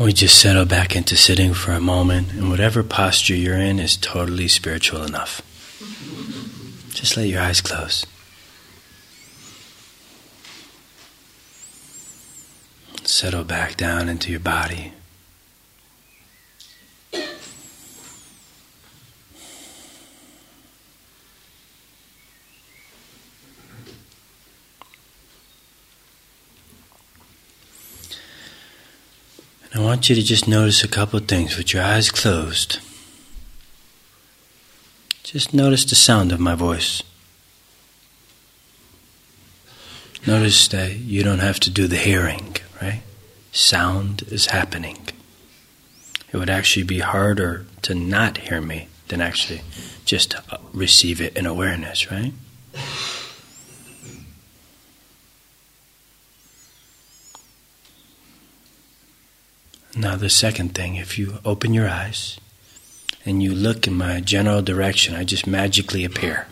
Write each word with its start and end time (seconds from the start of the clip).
We 0.00 0.14
just 0.14 0.40
settle 0.40 0.64
back 0.64 0.96
into 0.96 1.14
sitting 1.14 1.52
for 1.52 1.72
a 1.72 1.80
moment, 1.80 2.32
and 2.32 2.48
whatever 2.48 2.82
posture 2.82 3.36
you're 3.36 3.58
in 3.58 3.78
is 3.78 3.98
totally 3.98 4.48
spiritual 4.48 5.02
enough. 5.02 5.42
Just 6.94 7.18
let 7.18 7.28
your 7.28 7.42
eyes 7.42 7.60
close. 7.60 8.06
Settle 13.04 13.44
back 13.44 13.76
down 13.76 14.08
into 14.08 14.30
your 14.30 14.40
body. 14.40 14.94
And 29.72 29.84
I 29.84 29.86
want 30.00 30.08
you 30.08 30.16
to 30.16 30.22
just 30.22 30.48
notice 30.48 30.82
a 30.82 30.88
couple 30.88 31.18
of 31.18 31.28
things 31.28 31.58
with 31.58 31.74
your 31.74 31.82
eyes 31.82 32.10
closed. 32.10 32.78
Just 35.22 35.52
notice 35.52 35.84
the 35.84 35.94
sound 35.94 36.32
of 36.32 36.40
my 36.40 36.54
voice. 36.54 37.02
Notice 40.26 40.68
that 40.68 40.96
you 40.96 41.22
don't 41.22 41.40
have 41.40 41.60
to 41.60 41.70
do 41.70 41.86
the 41.86 41.98
hearing, 41.98 42.56
right? 42.80 43.02
Sound 43.52 44.22
is 44.28 44.46
happening. 44.46 45.06
It 46.32 46.38
would 46.38 46.48
actually 46.48 46.84
be 46.84 47.00
harder 47.00 47.66
to 47.82 47.94
not 47.94 48.38
hear 48.38 48.62
me 48.62 48.88
than 49.08 49.20
actually 49.20 49.60
just 50.06 50.34
receive 50.72 51.20
it 51.20 51.36
in 51.36 51.44
awareness, 51.44 52.10
right? 52.10 52.32
Now, 59.96 60.14
the 60.14 60.30
second 60.30 60.74
thing, 60.74 60.96
if 60.96 61.18
you 61.18 61.38
open 61.44 61.74
your 61.74 61.88
eyes 61.88 62.38
and 63.24 63.42
you 63.42 63.52
look 63.52 63.86
in 63.88 63.94
my 63.94 64.20
general 64.20 64.62
direction, 64.62 65.16
I 65.16 65.24
just 65.24 65.46
magically 65.46 66.04
appear. 66.04 66.46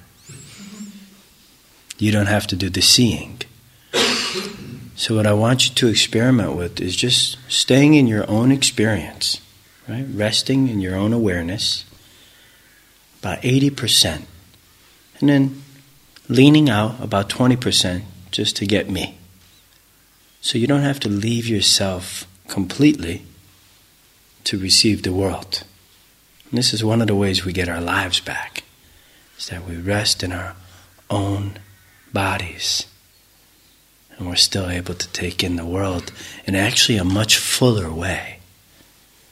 You 1.98 2.10
don't 2.10 2.26
have 2.26 2.46
to 2.48 2.56
do 2.56 2.68
the 2.68 2.82
seeing. 2.82 3.40
So, 4.96 5.14
what 5.14 5.26
I 5.26 5.32
want 5.32 5.68
you 5.68 5.74
to 5.76 5.86
experiment 5.86 6.56
with 6.56 6.80
is 6.80 6.96
just 6.96 7.38
staying 7.48 7.94
in 7.94 8.08
your 8.08 8.28
own 8.28 8.50
experience, 8.50 9.40
right? 9.88 10.06
Resting 10.12 10.68
in 10.68 10.80
your 10.80 10.96
own 10.96 11.12
awareness, 11.12 11.84
about 13.20 13.40
80%. 13.42 14.24
And 15.20 15.28
then 15.28 15.62
leaning 16.28 16.68
out 16.68 17.00
about 17.00 17.28
20% 17.28 18.02
just 18.32 18.56
to 18.56 18.66
get 18.66 18.90
me. 18.90 19.16
So, 20.40 20.58
you 20.58 20.66
don't 20.66 20.82
have 20.82 20.98
to 21.00 21.08
leave 21.08 21.46
yourself 21.46 22.26
completely 22.48 23.22
to 24.44 24.58
receive 24.58 25.02
the 25.02 25.12
world. 25.12 25.62
And 26.50 26.58
this 26.58 26.72
is 26.72 26.82
one 26.82 27.00
of 27.00 27.06
the 27.06 27.14
ways 27.14 27.44
we 27.44 27.52
get 27.52 27.68
our 27.68 27.80
lives 27.80 28.20
back, 28.20 28.64
is 29.38 29.46
that 29.48 29.66
we 29.68 29.76
rest 29.76 30.22
in 30.22 30.32
our 30.32 30.56
own 31.10 31.58
bodies. 32.12 32.86
And 34.16 34.26
we're 34.26 34.36
still 34.36 34.68
able 34.68 34.94
to 34.94 35.08
take 35.08 35.44
in 35.44 35.56
the 35.56 35.64
world 35.64 36.10
in 36.44 36.56
actually 36.56 36.98
a 36.98 37.04
much 37.04 37.36
fuller 37.36 37.92
way. 37.92 38.38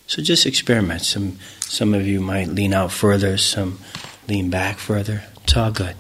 So 0.07 0.23
just 0.23 0.47
experiment. 0.47 1.01
Some, 1.01 1.39
some 1.61 1.93
of 1.95 2.07
you 2.07 2.21
might 2.21 2.49
lean 2.49 2.73
out 2.73 2.93
further, 2.93 3.37
some 3.39 3.81
lean 4.29 4.51
back 4.51 4.79
further. 4.79 5.25
It's 5.43 5.57
all 5.57 5.73
good. 5.73 5.97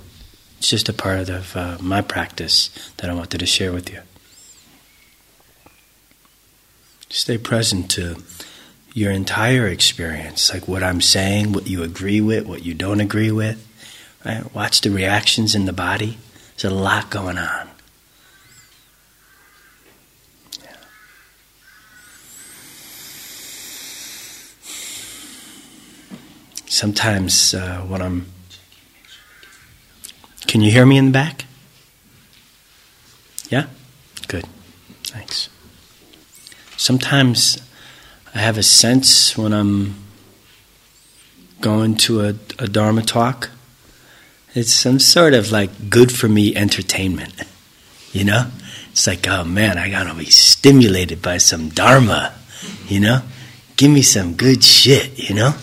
It's 0.58 0.70
just 0.70 0.88
a 0.88 0.92
part 0.92 1.28
of 1.28 1.56
uh, 1.56 1.78
my 1.80 2.02
practice 2.02 2.70
that 2.98 3.10
I 3.10 3.14
wanted 3.14 3.38
to 3.38 3.46
share 3.46 3.72
with 3.72 3.90
you. 3.90 4.00
Stay 7.08 7.38
present 7.38 7.90
to 7.92 8.22
your 8.92 9.12
entire 9.12 9.68
experience, 9.68 10.52
like 10.52 10.66
what 10.66 10.82
I'm 10.82 11.00
saying, 11.00 11.52
what 11.52 11.66
you 11.66 11.82
agree 11.82 12.20
with, 12.20 12.46
what 12.46 12.64
you 12.64 12.74
don't 12.74 13.00
agree 13.00 13.30
with. 13.30 13.62
Right? 14.24 14.52
Watch 14.54 14.80
the 14.80 14.90
reactions 14.90 15.54
in 15.54 15.66
the 15.66 15.72
body. 15.72 16.18
There's 16.56 16.72
a 16.72 16.74
lot 16.74 17.10
going 17.10 17.38
on. 17.38 17.68
Sometimes 26.66 27.54
uh, 27.54 27.78
when 27.82 28.02
I'm. 28.02 28.26
Can 30.46 30.60
you 30.60 30.70
hear 30.70 30.84
me 30.84 30.98
in 30.98 31.06
the 31.06 31.12
back? 31.12 31.44
Yeah? 33.48 33.66
Good. 34.28 34.46
Thanks. 35.04 35.48
Sometimes 36.76 37.58
I 38.34 38.38
have 38.38 38.58
a 38.58 38.62
sense 38.62 39.36
when 39.36 39.52
I'm 39.52 39.94
going 41.60 41.96
to 41.96 42.20
a, 42.20 42.34
a 42.58 42.68
Dharma 42.68 43.02
talk, 43.02 43.50
it's 44.54 44.72
some 44.72 44.98
sort 44.98 45.34
of 45.34 45.50
like 45.50 45.90
good 45.90 46.12
for 46.12 46.28
me 46.28 46.54
entertainment. 46.54 47.32
You 48.12 48.24
know? 48.24 48.50
It's 48.92 49.06
like, 49.06 49.26
oh 49.28 49.44
man, 49.44 49.78
I 49.78 49.90
gotta 49.90 50.14
be 50.14 50.26
stimulated 50.26 51.22
by 51.22 51.38
some 51.38 51.68
Dharma. 51.68 52.34
You 52.88 53.00
know? 53.00 53.22
Give 53.76 53.90
me 53.90 54.02
some 54.02 54.34
good 54.34 54.64
shit, 54.64 55.28
you 55.28 55.34
know? 55.34 55.54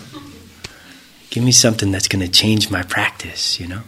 Give 1.30 1.42
me 1.42 1.52
something 1.52 1.90
that's 1.90 2.06
gonna 2.06 2.28
change 2.28 2.70
my 2.70 2.82
practice, 2.82 3.58
you 3.58 3.66
know? 3.66 3.82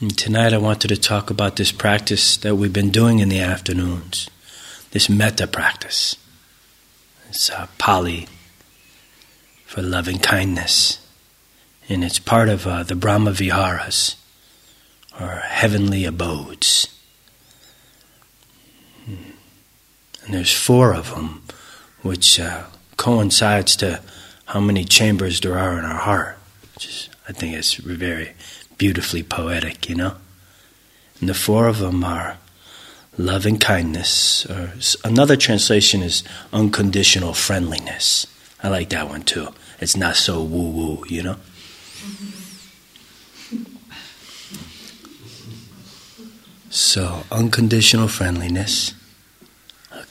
And 0.00 0.16
tonight 0.16 0.52
I 0.52 0.58
wanted 0.58 0.88
to 0.88 0.96
talk 0.96 1.28
about 1.28 1.56
this 1.56 1.72
practice 1.72 2.36
that 2.36 2.54
we've 2.54 2.72
been 2.72 2.90
doing 2.90 3.18
in 3.18 3.30
the 3.30 3.40
afternoons, 3.40 4.30
this 4.92 5.08
metta 5.08 5.48
practice. 5.48 6.14
It's 7.28 7.50
uh, 7.50 7.66
Pali 7.78 8.28
for 9.66 9.82
loving 9.82 10.20
kindness, 10.20 11.04
and 11.88 12.04
it's 12.04 12.20
part 12.20 12.48
of 12.48 12.64
uh, 12.64 12.84
the 12.84 12.94
Brahma 12.94 13.32
Viharas, 13.32 14.14
or 15.20 15.42
heavenly 15.44 16.04
abodes. 16.04 16.86
And 19.04 19.34
there's 20.28 20.54
four 20.54 20.94
of 20.94 21.10
them, 21.10 21.42
which 22.02 22.38
uh, 22.38 22.66
coincides 22.96 23.74
to 23.76 24.00
how 24.44 24.60
many 24.60 24.84
chambers 24.84 25.40
there 25.40 25.58
are 25.58 25.76
in 25.76 25.84
our 25.84 25.98
heart, 25.98 26.38
which 26.74 26.86
is, 26.86 27.08
I 27.28 27.32
think, 27.32 27.56
it's 27.56 27.74
very 27.74 28.34
beautifully 28.78 29.22
poetic, 29.22 29.88
you 29.88 29.94
know? 29.94 30.14
And 31.20 31.28
the 31.28 31.34
four 31.34 31.66
of 31.66 31.78
them 31.78 32.04
are 32.04 32.38
loving 33.18 33.58
kindness, 33.58 34.46
or 34.46 34.72
another 35.04 35.36
translation 35.36 36.02
is 36.02 36.22
unconditional 36.52 37.34
friendliness. 37.34 38.26
I 38.62 38.68
like 38.68 38.90
that 38.90 39.08
one 39.08 39.22
too. 39.22 39.48
It's 39.80 39.96
not 39.96 40.16
so 40.16 40.42
woo 40.42 40.70
woo, 40.70 41.04
you 41.08 41.22
know? 41.22 41.36
So, 46.70 47.24
unconditional 47.32 48.08
friendliness, 48.08 48.94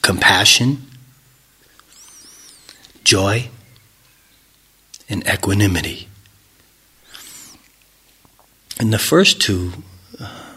compassion, 0.02 0.82
joy, 3.04 3.48
and 5.08 5.26
equanimity. 5.26 6.07
And 8.78 8.92
the 8.92 8.98
first 8.98 9.40
two, 9.40 9.72
uh, 10.20 10.56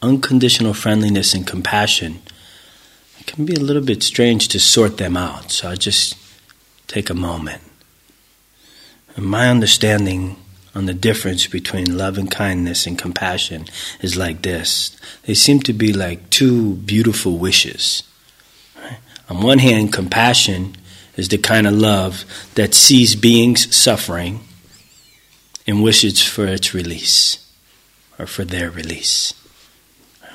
unconditional 0.00 0.72
friendliness 0.72 1.34
and 1.34 1.44
compassion, 1.44 2.22
it 3.18 3.26
can 3.26 3.44
be 3.44 3.54
a 3.54 3.60
little 3.60 3.82
bit 3.82 4.04
strange 4.04 4.46
to 4.48 4.60
sort 4.60 4.98
them 4.98 5.16
out. 5.16 5.50
So 5.50 5.70
I'll 5.70 5.76
just 5.76 6.16
take 6.86 7.10
a 7.10 7.14
moment. 7.14 7.62
And 9.16 9.26
my 9.26 9.48
understanding 9.48 10.36
on 10.76 10.86
the 10.86 10.94
difference 10.94 11.46
between 11.46 11.96
love 11.96 12.18
and 12.18 12.30
kindness 12.30 12.86
and 12.86 12.98
compassion 12.98 13.64
is 14.02 14.14
like 14.14 14.42
this 14.42 14.94
they 15.22 15.32
seem 15.32 15.58
to 15.60 15.72
be 15.72 15.92
like 15.92 16.30
two 16.30 16.74
beautiful 16.74 17.38
wishes. 17.38 18.04
Right? 18.80 18.98
On 19.28 19.40
one 19.40 19.58
hand, 19.58 19.92
compassion 19.92 20.76
is 21.16 21.30
the 21.30 21.38
kind 21.38 21.66
of 21.66 21.72
love 21.72 22.24
that 22.54 22.74
sees 22.74 23.16
beings 23.16 23.74
suffering 23.74 24.40
and 25.66 25.82
wishes 25.82 26.22
for 26.22 26.46
its 26.46 26.72
release 26.72 27.45
or 28.18 28.26
for 28.26 28.44
their 28.44 28.70
release. 28.70 29.34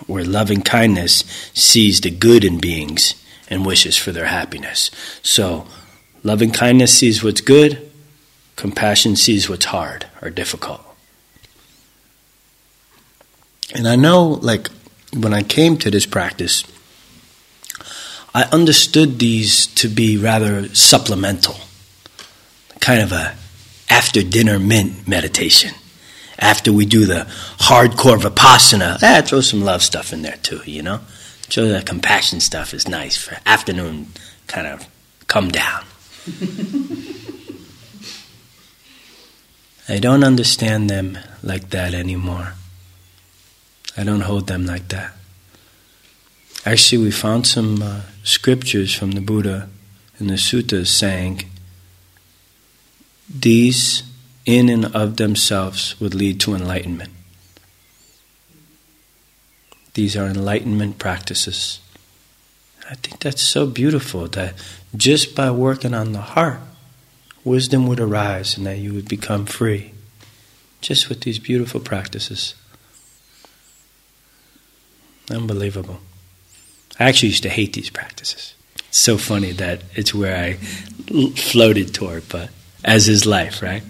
Where 0.08 0.24
loving 0.24 0.62
kindness 0.62 1.24
sees 1.54 2.02
the 2.02 2.10
good 2.10 2.44
in 2.44 2.60
beings 2.60 3.16
and 3.50 3.66
wishes 3.66 3.98
for 3.98 4.12
their 4.12 4.26
happiness. 4.26 4.90
So, 5.22 5.68
loving 6.24 6.52
kindness 6.52 6.98
sees 6.98 7.24
what's 7.24 7.42
good, 7.42 7.92
compassion 8.56 9.16
sees 9.16 9.50
what's 9.50 9.66
hard 9.66 10.08
or 10.22 10.30
difficult. 10.30 10.82
And 13.74 13.88
I 13.88 13.96
know, 13.96 14.24
like, 14.42 14.70
when 15.14 15.34
I 15.34 15.44
came 15.44 15.78
to 15.78 15.92
this 15.92 16.06
practice, 16.06 16.64
I 18.34 18.44
understood 18.52 19.20
these 19.20 19.68
to 19.68 19.90
be 19.90 20.18
rather 20.18 20.74
supplemental, 20.74 21.56
kind 22.80 23.02
of 23.02 23.12
a 23.12 23.36
after 23.90 24.24
dinner 24.24 24.58
mint 24.58 25.06
meditation 25.06 25.74
after 26.42 26.74
we 26.74 26.86
do 26.86 27.06
the 27.06 27.28
hardcore 27.60 28.18
vipassana, 28.18 29.02
eh, 29.02 29.22
throw 29.22 29.42
some 29.42 29.62
love 29.62 29.82
stuff 29.84 30.12
in 30.12 30.24
there 30.24 30.38
too, 30.42 30.62
you 30.66 30.82
know? 30.82 31.00
Throw 31.44 31.68
that 31.68 31.86
compassion 31.86 32.40
stuff 32.40 32.74
is 32.74 32.88
nice 32.88 33.16
for 33.16 33.38
afternoon 33.46 34.08
kind 34.48 34.68
of 34.68 34.88
come 35.28 35.50
down. 35.50 35.86
I 39.88 40.00
don't 40.00 40.24
understand 40.24 40.90
them 40.90 41.18
like 41.44 41.70
that 41.72 41.94
anymore. 41.94 42.54
I 43.98 44.04
don't 44.04 44.22
hold 44.22 44.48
them 44.48 44.66
like 44.66 44.88
that. 44.90 45.14
Actually, 46.66 47.04
we 47.04 47.12
found 47.12 47.46
some 47.48 47.82
uh, 47.82 48.02
scriptures 48.24 48.94
from 48.94 49.12
the 49.12 49.22
Buddha 49.22 49.68
in 50.20 50.28
the 50.28 50.36
suttas 50.36 50.88
saying 50.88 51.50
these, 53.28 54.04
in 54.46 54.70
and 54.70 54.96
of 54.96 55.18
themselves, 55.18 56.00
would 56.00 56.16
lead 56.16 56.40
to 56.42 56.56
enlightenment. 56.56 57.12
These 59.94 60.16
are 60.16 60.26
enlightenment 60.26 60.98
practices. 60.98 61.80
I 62.90 62.96
think 62.96 63.20
that's 63.20 63.42
so 63.42 63.68
beautiful 63.68 64.28
that 64.30 64.56
just 64.96 65.36
by 65.36 65.52
working 65.52 65.94
on 65.94 66.14
the 66.14 66.22
heart, 66.22 66.60
wisdom 67.44 67.88
would 67.88 68.00
arise 68.00 68.58
and 68.58 68.66
that 68.66 68.78
you 68.78 68.94
would 68.94 69.08
become 69.08 69.46
free. 69.46 69.94
Just 70.82 71.10
with 71.10 71.22
these 71.22 71.40
beautiful 71.40 71.80
practices. 71.80 72.56
Unbelievable. 75.30 76.00
I 77.00 77.06
actually 77.06 77.30
used 77.30 77.44
to 77.44 77.50
hate 77.50 77.74
these 77.74 77.90
practices. 77.90 78.56
So 78.90 79.18
funny 79.18 79.52
that 79.54 79.84
it's 79.96 80.14
where 80.14 80.36
I 80.36 80.54
floated 81.36 81.94
toward, 81.94 82.28
but 82.30 82.50
as 82.84 83.08
is 83.08 83.26
life, 83.26 83.62
right? 83.62 83.84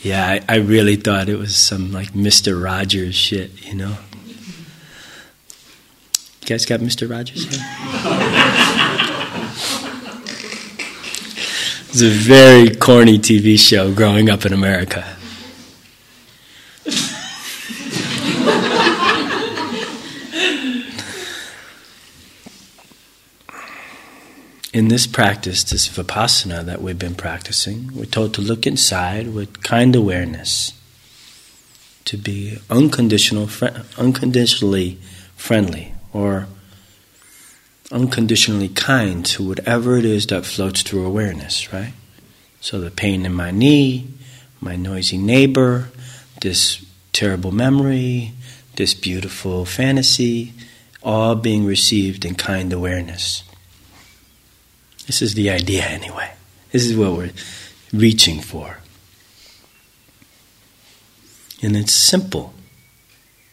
Yeah, 0.00 0.26
I, 0.26 0.40
I 0.48 0.56
really 0.58 0.96
thought 0.96 1.28
it 1.28 1.36
was 1.36 1.56
some 1.56 1.92
like 1.92 2.12
Mr. 2.12 2.62
Rogers 2.62 3.14
shit, 3.14 3.66
you 3.66 3.74
know? 3.74 3.96
You 6.40 6.46
guys 6.46 6.64
got 6.64 6.80
Mr. 6.80 7.10
Rogers 7.10 7.44
here? 7.44 7.64
It's 11.90 12.02
a 12.02 12.10
very 12.10 12.76
corny 12.76 13.18
TV 13.18 13.58
show 13.58 13.92
growing 13.92 14.30
up 14.30 14.46
in 14.46 14.52
America. 14.52 15.17
In 24.72 24.88
this 24.88 25.06
practice, 25.06 25.64
this 25.64 25.88
vipassana 25.88 26.64
that 26.64 26.82
we've 26.82 26.98
been 26.98 27.14
practicing, 27.14 27.90
we're 27.94 28.04
told 28.04 28.34
to 28.34 28.42
look 28.42 28.66
inside 28.66 29.32
with 29.32 29.62
kind 29.62 29.96
awareness, 29.96 30.72
to 32.04 32.16
be 32.16 32.58
unconditional, 32.68 33.46
fr- 33.46 33.66
unconditionally 33.96 34.98
friendly, 35.36 35.94
or 36.12 36.46
unconditionally 37.90 38.68
kind 38.68 39.24
to 39.24 39.46
whatever 39.46 39.96
it 39.96 40.04
is 40.04 40.26
that 40.26 40.44
floats 40.44 40.82
through 40.82 41.06
awareness, 41.06 41.72
right? 41.72 41.94
So 42.60 42.80
the 42.80 42.90
pain 42.90 43.24
in 43.24 43.32
my 43.32 43.50
knee, 43.50 44.08
my 44.60 44.76
noisy 44.76 45.16
neighbor, 45.16 45.88
this 46.40 46.84
terrible 47.12 47.52
memory, 47.52 48.32
this 48.76 48.92
beautiful 48.92 49.64
fantasy, 49.64 50.52
all 51.02 51.34
being 51.34 51.64
received 51.64 52.24
in 52.24 52.34
kind 52.34 52.72
awareness. 52.72 53.44
This 55.08 55.22
is 55.22 55.32
the 55.32 55.48
idea, 55.48 55.84
anyway. 55.84 56.32
This 56.70 56.84
is 56.84 56.94
what 56.94 57.12
we're 57.14 57.32
reaching 57.94 58.42
for. 58.42 58.76
And 61.62 61.74
it's 61.74 61.94
simple. 61.94 62.52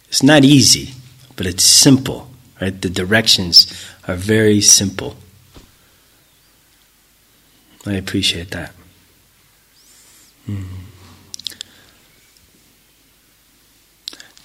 It's 0.10 0.22
not 0.22 0.44
easy, 0.44 0.96
but 1.38 1.46
it's 1.46 1.64
simple, 1.64 2.30
right? 2.60 2.80
The 2.82 2.90
directions 2.90 3.72
are 4.06 4.16
very 4.16 4.60
simple. 4.60 5.16
I 7.86 7.94
appreciate 7.94 8.52
that. 8.52 8.74
Hmm. 10.46 10.64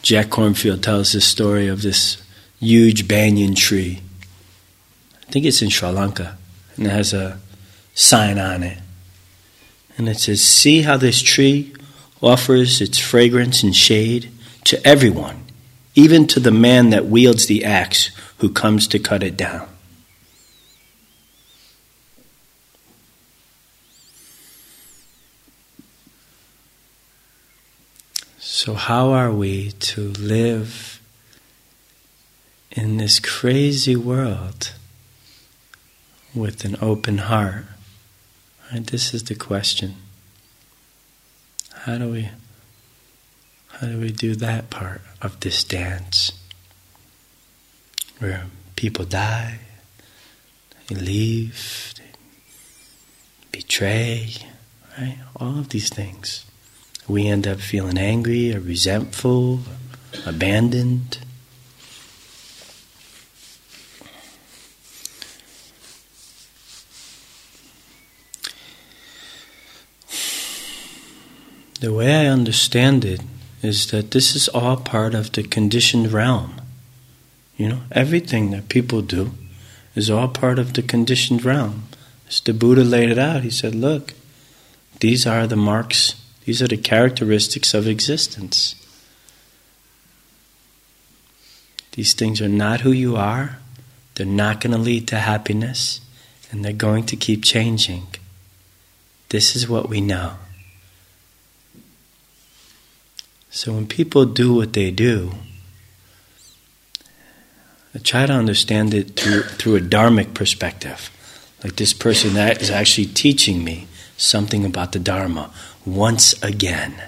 Jack 0.03 0.27
Kornfield 0.27 0.81
tells 0.81 1.11
this 1.11 1.27
story 1.27 1.67
of 1.67 1.83
this 1.83 2.23
huge 2.61 3.09
banyan 3.09 3.57
tree. 3.57 4.01
I 5.27 5.33
think 5.33 5.45
it's 5.45 5.61
in 5.61 5.71
Sri 5.71 5.89
Lanka 5.89 6.39
and 6.81 6.89
it 6.89 6.93
has 6.93 7.13
a 7.13 7.39
sign 7.95 8.39
on 8.39 8.63
it. 8.63 8.79
And 9.99 10.09
it 10.09 10.19
says, 10.19 10.43
See 10.43 10.81
how 10.81 10.97
this 10.97 11.21
tree 11.21 11.75
offers 12.23 12.81
its 12.81 12.99
fragrance 12.99 13.63
and 13.63 13.77
shade 13.77 14.33
to 14.65 14.85
everyone, 14.87 15.45
even 15.95 16.27
to 16.29 16.41
the 16.41 16.51
man 16.51 16.89
that 16.89 17.05
wields 17.05 17.47
the 17.47 17.67
axe 17.67 18.11
who 18.39 18.49
comes 18.49 18.89
to 18.89 18.99
cut 18.99 19.23
it 19.23 19.37
down. 19.37 19.69
So, 28.39 28.73
how 28.73 29.11
are 29.11 29.33
we 29.33 29.73
to 29.73 30.13
live 30.13 31.03
in 32.71 32.97
this 32.97 33.19
crazy 33.21 33.97
world? 33.97 34.73
With 36.35 36.65
an 36.65 36.77
open 36.81 37.19
heart? 37.19 37.65
Right? 38.73 38.87
This 38.87 39.13
is 39.15 39.25
the 39.25 39.35
question. 39.35 39.97
How 41.73 41.99
do 41.99 42.11
we 42.11 42.29
how 43.73 43.87
do 43.87 43.99
we 43.99 44.11
do 44.11 44.35
that 44.37 44.69
part 44.69 45.01
of 45.23 45.41
this 45.41 45.65
dance? 45.65 46.33
Where 48.19 48.45
people 48.77 49.07
die, 49.07 49.61
they 50.89 50.97
leave, 50.97 51.95
they 51.97 52.11
betray, 53.51 54.35
right? 54.99 55.19
All 55.37 55.59
of 55.59 55.71
these 55.71 55.89
things. 55.89 56.45
We 57.09 57.27
end 57.27 57.47
up 57.47 57.61
feeling 57.61 57.97
angry 57.97 58.55
or 58.55 58.61
resentful, 58.61 59.61
abandoned. 60.27 61.19
The 71.81 71.95
way 71.95 72.15
I 72.15 72.27
understand 72.27 73.07
it 73.07 73.23
is 73.63 73.91
that 73.91 74.11
this 74.11 74.37
is 74.37 74.49
all 74.49 74.77
part 74.77 75.15
of 75.15 75.33
the 75.33 75.43
conditioned 75.43 76.13
realm. 76.13 76.61
You 77.57 77.71
know, 77.71 77.81
everything 77.91 78.51
that 78.51 78.69
people 78.69 79.01
do 79.01 79.33
is 79.95 80.11
all 80.11 80.29
part 80.29 80.59
of 80.59 80.75
the 80.75 80.83
conditioned 80.83 81.43
realm. 81.43 81.85
As 82.29 82.41
the 82.41 82.53
Buddha 82.53 82.85
laid 82.85 83.09
it 83.09 83.19
out, 83.19 83.45
he 83.45 83.51
said, 83.51 83.75
Look, 83.75 84.13
these 85.01 85.27
are 85.27 85.47
the 85.47 85.57
marks, 85.57 86.21
these 86.45 86.61
are 86.61 86.69
the 86.69 86.77
characteristics 86.77 87.73
of 87.73 87.89
existence. 87.89 88.75
These 91.93 92.13
things 92.13 92.43
are 92.43 92.49
not 92.49 92.83
who 92.83 92.93
you 92.93 93.17
are, 93.17 93.59
they're 94.17 94.27
not 94.27 94.61
going 94.61 94.73
to 94.73 94.79
lead 94.79 95.09
to 95.09 95.17
happiness, 95.17 96.03
and 96.51 96.63
they're 96.63 96.75
going 96.75 97.07
to 97.07 97.17
keep 97.17 97.43
changing. 97.43 98.07
This 99.31 99.57
is 99.57 99.67
what 99.67 99.89
we 99.89 100.03
know. 100.03 100.35
So 103.51 103.73
when 103.73 103.89
people 103.89 104.25
do 104.27 104.55
what 104.55 104.73
they 104.73 104.93
do, 104.93 105.33
I 107.93 107.99
try 107.99 108.25
to 108.25 108.33
understand 108.33 108.95
it 108.95 109.17
through, 109.17 109.43
through 109.43 109.77
a 109.77 109.81
dharmic 109.81 110.35
perspective. 110.35 111.11
Like 111.65 111.75
this 111.75 111.93
person 111.93 112.35
that 112.35 112.63
is 112.63 112.71
actually 112.71 113.09
teaching 113.09 113.65
me 113.65 113.89
something 114.17 114.65
about 114.65 114.93
the 114.93 115.01
Dharma 115.01 115.53
once 115.85 116.41
again. 116.43 117.03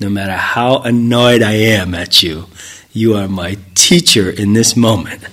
No 0.00 0.10
matter 0.10 0.32
how 0.32 0.78
annoyed 0.78 1.42
I 1.42 1.52
am 1.52 1.94
at 1.94 2.22
you, 2.22 2.46
you 2.92 3.14
are 3.14 3.28
my 3.28 3.56
teacher 3.74 4.28
in 4.28 4.54
this 4.54 4.76
moment 4.76 5.24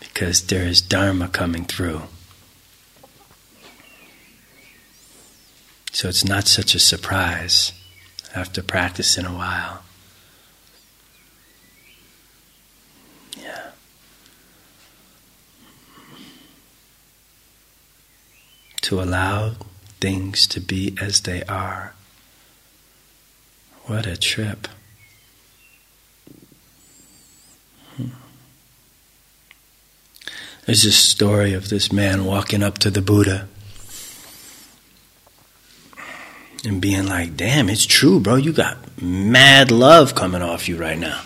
because 0.00 0.42
there 0.46 0.64
is 0.64 0.82
Dharma 0.82 1.28
coming 1.28 1.64
through. 1.64 2.02
So 5.92 6.08
it's 6.08 6.24
not 6.24 6.46
such 6.46 6.74
a 6.74 6.78
surprise 6.78 7.72
after 8.34 8.62
practicing 8.62 9.26
a 9.26 9.32
while. 9.32 9.82
Yeah. 13.38 13.70
To 18.82 19.02
allow 19.02 19.52
things 20.00 20.46
to 20.48 20.60
be 20.60 20.96
as 21.00 21.20
they 21.22 21.42
are. 21.44 21.94
What 23.84 24.06
a 24.06 24.16
trip. 24.16 24.68
Hmm. 27.96 28.08
There's 30.66 30.84
a 30.84 30.92
story 30.92 31.52
of 31.52 31.68
this 31.68 31.92
man 31.92 32.24
walking 32.24 32.62
up 32.62 32.78
to 32.78 32.90
the 32.90 33.02
Buddha 33.02 33.48
and 36.64 36.80
being 36.80 37.06
like, 37.06 37.36
damn, 37.36 37.68
it's 37.68 37.86
true, 37.86 38.20
bro. 38.20 38.36
You 38.36 38.52
got 38.52 38.78
mad 39.00 39.70
love 39.70 40.14
coming 40.14 40.42
off 40.42 40.68
you 40.68 40.76
right 40.76 40.98
now. 40.98 41.20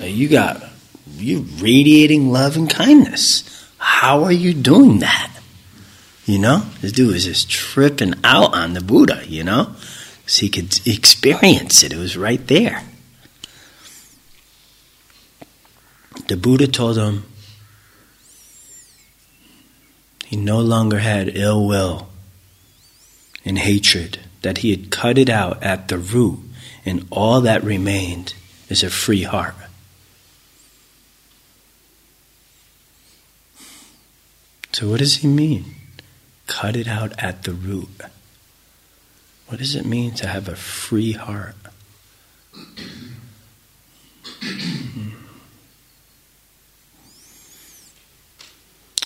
You 0.00 0.28
got, 0.28 0.62
you're 1.16 1.40
radiating 1.58 2.30
love 2.30 2.56
and 2.56 2.70
kindness. 2.70 3.50
How 3.78 4.24
are 4.24 4.32
you 4.32 4.54
doing 4.54 5.00
that? 5.00 5.30
You 6.26 6.38
know, 6.38 6.62
this 6.80 6.92
dude 6.92 7.12
was 7.12 7.24
just 7.24 7.50
tripping 7.50 8.14
out 8.22 8.54
on 8.54 8.72
the 8.72 8.80
Buddha, 8.80 9.22
you 9.26 9.44
know, 9.44 9.74
so 10.26 10.42
he 10.42 10.48
could 10.48 10.86
experience 10.86 11.82
it. 11.82 11.92
It 11.92 11.98
was 11.98 12.16
right 12.16 12.46
there. 12.46 12.82
The 16.28 16.36
Buddha 16.36 16.66
told 16.66 16.96
him 16.96 17.24
he 20.24 20.36
no 20.36 20.60
longer 20.60 20.98
had 20.98 21.36
ill 21.36 21.66
will 21.66 22.08
and 23.44 23.58
hatred, 23.58 24.18
that 24.42 24.58
he 24.58 24.70
had 24.70 24.90
cut 24.90 25.18
it 25.18 25.28
out 25.28 25.62
at 25.62 25.88
the 25.88 25.98
root, 25.98 26.38
and 26.84 27.06
all 27.10 27.40
that 27.40 27.62
remained 27.62 28.34
is 28.68 28.82
a 28.82 28.90
free 28.90 29.22
heart. 29.22 29.54
So, 34.72 34.88
what 34.88 34.98
does 34.98 35.16
he 35.16 35.28
mean? 35.28 35.76
Cut 36.46 36.76
it 36.76 36.88
out 36.88 37.12
at 37.18 37.44
the 37.44 37.52
root. 37.52 38.00
What 39.46 39.58
does 39.58 39.74
it 39.74 39.86
mean 39.86 40.14
to 40.14 40.26
have 40.26 40.48
a 40.48 40.56
free 40.56 41.12
heart? 41.12 41.54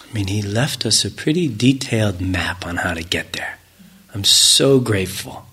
I 0.00 0.14
mean, 0.14 0.28
he 0.28 0.40
left 0.40 0.86
us 0.86 1.04
a 1.04 1.10
pretty 1.10 1.48
detailed 1.48 2.20
map 2.20 2.64
on 2.66 2.76
how 2.76 2.94
to 2.94 3.02
get 3.02 3.34
there. 3.34 3.58
I'm 4.14 4.24
so 4.24 4.80
grateful. 4.80 5.46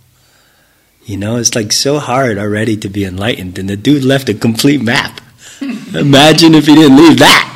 You 1.05 1.17
know, 1.17 1.35
it's 1.35 1.55
like 1.55 1.71
so 1.71 2.00
hard 2.00 2.38
already 2.38 2.77
to 2.77 2.89
be 2.89 3.05
enlightened, 3.05 3.59
and 3.59 3.69
the 3.69 3.77
dude 3.77 4.03
left 4.03 4.29
a 4.29 4.33
complete 4.33 4.81
map. 4.81 5.21
Imagine 5.62 6.55
if 6.55 6.65
he 6.65 6.75
didn't 6.75 6.97
leave 6.97 7.19
that. 7.19 7.51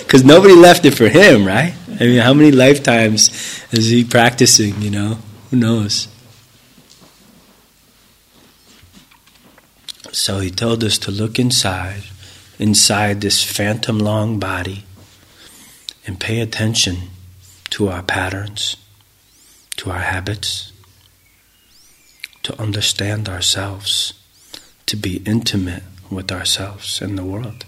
Because 0.00 0.24
nobody 0.24 0.54
left 0.54 0.84
it 0.84 0.92
for 0.92 1.08
him, 1.08 1.46
right? 1.46 1.74
I 2.00 2.04
mean, 2.04 2.20
how 2.20 2.34
many 2.34 2.50
lifetimes 2.50 3.28
is 3.72 3.88
he 3.88 4.04
practicing, 4.04 4.80
you 4.82 4.90
know? 4.90 5.18
Who 5.50 5.56
knows? 5.56 6.08
So 10.12 10.40
he 10.40 10.50
told 10.50 10.82
us 10.82 10.98
to 10.98 11.10
look 11.10 11.38
inside, 11.38 12.02
inside 12.58 13.20
this 13.20 13.44
fathom 13.44 13.98
long 13.98 14.38
body, 14.38 14.84
and 16.06 16.18
pay 16.18 16.40
attention 16.40 17.10
to 17.70 17.88
our 17.88 18.02
patterns, 18.02 18.76
to 19.80 19.90
our 19.90 20.00
habits, 20.00 20.72
to 22.42 22.60
understand 22.60 23.30
ourselves, 23.30 24.12
to 24.84 24.94
be 24.94 25.22
intimate 25.24 25.82
with 26.10 26.30
ourselves 26.30 27.00
and 27.00 27.16
the 27.16 27.24
world. 27.24 27.64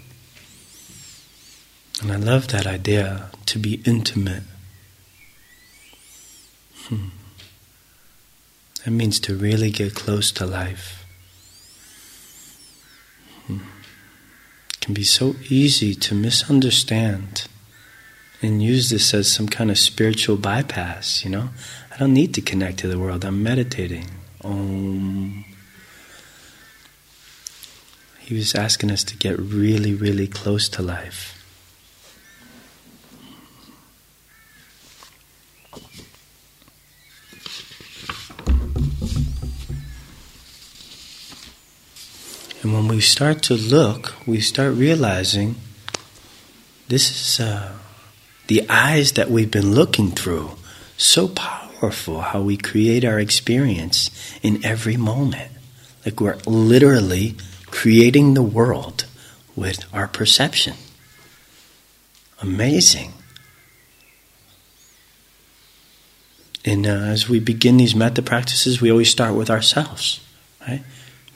And 2.02 2.12
I 2.12 2.16
love 2.16 2.48
that 2.48 2.66
idea 2.66 3.30
to 3.46 3.58
be 3.58 3.80
intimate. 3.86 4.42
Hmm. 6.84 7.08
That 8.84 8.90
means 8.90 9.18
to 9.20 9.34
really 9.34 9.70
get 9.70 9.94
close 9.94 10.30
to 10.32 10.44
life. 10.44 11.06
Hmm. 13.46 13.60
It 14.74 14.80
can 14.82 14.92
be 14.92 15.04
so 15.04 15.34
easy 15.48 15.94
to 15.94 16.14
misunderstand 16.14 17.46
and 18.42 18.62
use 18.62 18.90
this 18.90 19.14
as 19.14 19.30
some 19.30 19.48
kind 19.48 19.70
of 19.70 19.78
spiritual 19.78 20.36
bypass, 20.36 21.24
you 21.24 21.30
know? 21.30 21.50
I 21.92 21.96
don't 21.98 22.12
need 22.12 22.34
to 22.34 22.40
connect 22.40 22.78
to 22.78 22.88
the 22.88 22.98
world, 22.98 23.24
I'm 23.24 23.42
meditating. 23.42 24.06
Om. 24.42 25.44
He 28.18 28.34
was 28.34 28.54
asking 28.54 28.90
us 28.90 29.04
to 29.04 29.16
get 29.16 29.38
really, 29.38 29.94
really 29.94 30.26
close 30.26 30.68
to 30.70 30.82
life. 30.82 31.38
And 42.62 42.72
when 42.72 42.86
we 42.86 43.00
start 43.00 43.42
to 43.44 43.54
look, 43.54 44.14
we 44.24 44.40
start 44.40 44.74
realizing 44.74 45.56
this 46.88 47.10
is 47.10 47.40
uh, 47.40 47.72
the 48.52 48.68
eyes 48.68 49.12
that 49.12 49.30
we've 49.30 49.50
been 49.50 49.74
looking 49.74 50.10
through. 50.10 50.50
So 50.98 51.26
powerful 51.26 52.20
how 52.20 52.42
we 52.42 52.58
create 52.58 53.02
our 53.02 53.18
experience 53.18 54.10
in 54.42 54.62
every 54.62 54.98
moment. 54.98 55.50
Like 56.04 56.20
we're 56.20 56.36
literally 56.44 57.34
creating 57.70 58.34
the 58.34 58.42
world 58.42 59.06
with 59.56 59.86
our 59.94 60.06
perception. 60.06 60.74
Amazing. 62.42 63.14
And 66.62 66.86
uh, 66.86 66.90
as 66.90 67.30
we 67.30 67.40
begin 67.40 67.78
these 67.78 67.94
metta 67.94 68.20
practices, 68.20 68.82
we 68.82 68.90
always 68.90 69.10
start 69.10 69.34
with 69.34 69.48
ourselves. 69.48 70.20
Right? 70.60 70.82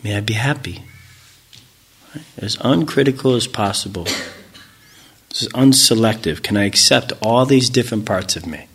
May 0.05 0.19
I 0.19 0.21
be 0.21 0.35
happy 0.35 0.83
as 2.37 2.59
uncritical 2.61 3.35
as 3.35 3.47
possible, 3.47 4.07
unselective. 5.55 6.43
Can 6.43 6.57
I 6.57 6.65
accept 6.65 7.13
all 7.21 7.47
these 7.47 7.71
different 7.71 8.07
parts 8.07 8.37
of 8.37 8.47
me? 8.47 8.67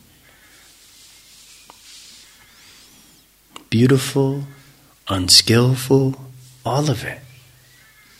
Beautiful, 3.70 4.44
unskillful, 5.08 6.16
all 6.66 6.90
of 6.90 7.04
it. 7.06 7.20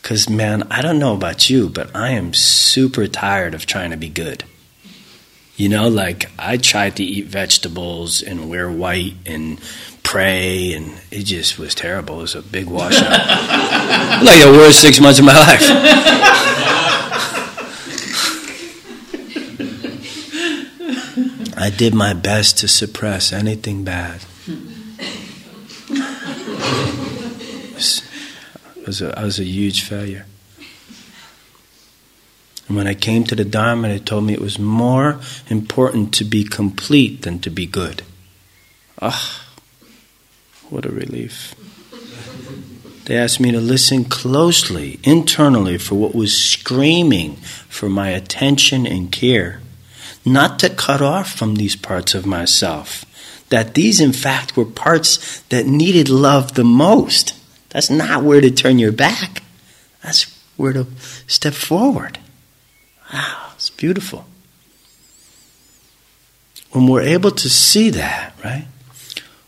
Because, 0.02 0.30
man, 0.30 0.64
I 0.72 0.82
don't 0.82 0.98
know 0.98 1.14
about 1.14 1.50
you, 1.50 1.70
but 1.70 1.96
I 1.96 2.12
am 2.12 2.34
super 2.34 3.08
tired 3.08 3.54
of 3.54 3.66
trying 3.66 3.92
to 3.92 3.98
be 3.98 4.10
good. 4.10 4.44
You 5.56 5.70
know, 5.70 5.88
like 5.90 6.32
I 6.40 6.58
tried 6.58 6.96
to 6.96 7.04
eat 7.04 7.26
vegetables 7.26 8.24
and 8.24 8.50
wear 8.50 8.72
white 8.72 9.14
and 9.28 9.60
pray, 10.02 10.74
and 10.74 11.00
it 11.12 11.24
just 11.24 11.60
was 11.60 11.76
terrible. 11.76 12.20
It 12.20 12.22
was 12.22 12.36
a 12.36 12.42
big 12.42 12.68
washout. 12.68 13.12
like 14.24 14.42
the 14.42 14.52
worst 14.58 14.82
six 14.82 15.00
months 15.00 15.20
of 15.20 15.26
my 15.26 15.38
life. 15.38 16.71
I 21.58 21.70
did 21.70 21.94
my 21.94 22.14
best 22.14 22.58
to 22.60 22.68
suppress 22.68 23.34
anything 23.34 23.84
bad. 23.84 24.22
I 28.82 28.86
was 28.86 29.02
a, 29.02 29.20
I 29.20 29.24
was 29.24 29.40
a 29.40 29.44
huge 29.44 29.84
failure. 29.84 30.26
And 32.68 32.78
when 32.78 32.88
I 32.88 32.94
came 32.94 33.26
to 33.26 33.36
the 33.36 33.44
Dharma, 33.44 33.90
they 33.90 34.00
told 34.00 34.24
me 34.24 34.34
it 34.34 34.40
was 34.40 34.58
more 34.58 35.20
important 35.50 36.14
to 36.16 36.24
be 36.24 36.44
complete 36.44 37.24
than 37.24 37.40
to 37.40 37.50
be 37.50 37.66
good. 37.66 38.04
Ah, 39.02 39.46
what 40.70 40.86
a 40.86 40.90
relief. 40.90 41.54
They 43.06 43.18
asked 43.18 43.42
me 43.42 43.52
to 43.52 43.60
listen 43.60 44.06
closely, 44.06 45.00
internally, 45.04 45.78
for 45.78 45.96
what 45.96 46.16
was 46.16 46.38
screaming 46.38 47.36
for 47.68 47.90
my 47.90 48.10
attention 48.10 48.88
and 48.88 49.12
care, 49.12 49.60
not 50.26 50.60
to 50.60 50.70
cut 50.70 51.02
off 51.02 51.32
from 51.32 51.56
these 51.56 51.76
parts 51.76 52.14
of 52.14 52.26
myself. 52.26 53.06
That 53.50 53.74
these, 53.74 54.00
in 54.00 54.14
fact, 54.14 54.56
were 54.56 54.66
parts 54.66 55.42
that 55.50 55.66
needed 55.66 56.10
love 56.10 56.54
the 56.54 56.64
most. 56.64 57.34
That's 57.70 57.90
not 57.90 58.24
where 58.24 58.42
to 58.42 58.52
turn 58.52 58.80
your 58.80 58.92
back, 58.92 59.44
that's 60.04 60.26
where 60.58 60.74
to 60.74 60.88
step 61.28 61.54
forward. 61.54 62.20
Wow, 63.14 63.52
it's 63.56 63.70
beautiful. 63.70 64.26
When 66.72 66.88
we're 66.88 67.02
able 67.02 67.32
to 67.32 67.50
see 67.50 67.90
that, 67.90 68.34
right? 68.44 68.68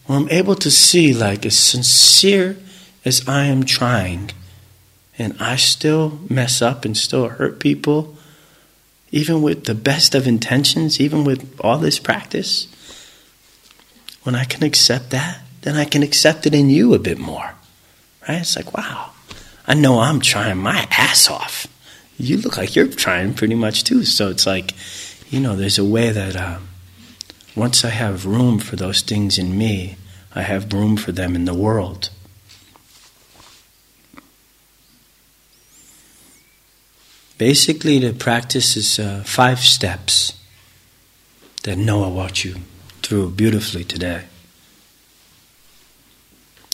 When 0.06 0.24
I'm 0.24 0.30
able 0.30 0.56
to 0.56 0.70
see, 0.70 1.14
like, 1.14 1.46
as 1.46 1.58
sincere 1.58 2.58
as 3.06 3.28
I 3.28 3.46
am 3.46 3.64
trying, 3.64 4.32
and 5.18 5.36
I 5.40 5.56
still 5.56 6.20
mess 6.30 6.62
up 6.62 6.84
and 6.84 6.98
still 6.98 7.30
hurt 7.30 7.60
people, 7.60 8.18
even 9.14 9.42
with 9.42 9.64
the 9.64 9.76
best 9.76 10.14
of 10.14 10.28
intentions, 10.28 11.00
even 11.00 11.24
with 11.24 11.58
all 11.62 11.78
this 11.78 12.00
practice, 12.00 12.68
when 14.24 14.36
I 14.36 14.44
can 14.44 14.64
accept 14.64 15.12
that, 15.12 15.40
then 15.62 15.78
I 15.78 15.86
can 15.86 16.04
accept 16.04 16.46
it 16.46 16.54
in 16.54 16.70
you 16.70 16.94
a 16.94 17.00
bit 17.00 17.18
more. 17.18 17.54
Right? 18.28 18.42
It's 18.42 18.58
like, 18.58 18.76
wow, 18.76 19.12
I 19.66 19.74
know 19.74 20.00
I'm 20.00 20.20
trying 20.20 20.58
my 20.58 20.86
ass 20.92 21.30
off 21.30 21.68
you 22.18 22.38
look 22.38 22.58
like 22.58 22.76
you're 22.76 22.88
trying 22.88 23.34
pretty 23.34 23.56
much 23.56 23.84
too. 23.84 24.04
So 24.04 24.30
it's 24.30 24.46
like, 24.46 24.74
you 25.30 25.40
know, 25.40 25.56
there's 25.56 25.80
a 25.80 25.86
way 25.86 26.12
that 26.12 26.36
uh, 26.36 26.60
once 27.56 27.84
I 27.84 27.90
have 27.90 28.26
room 28.26 28.60
for 28.60 28.76
those 28.76 29.02
things 29.02 29.38
in 29.38 29.58
me, 29.58 29.98
I 30.34 30.42
have 30.44 30.74
room 30.74 30.98
for 30.98 31.12
them 31.12 31.36
in 31.36 31.46
the 31.46 31.54
world. 31.54 32.10
Basically, 37.38 38.00
the 38.00 38.14
practice 38.14 38.78
is 38.78 39.00
uh, 39.00 39.24
five 39.26 39.60
steps 39.60 40.40
that 41.64 41.78
Noah 41.78 42.10
walked 42.10 42.44
you 42.44 42.58
through 43.02 43.32
beautifully 43.32 43.84
today. 43.84 44.24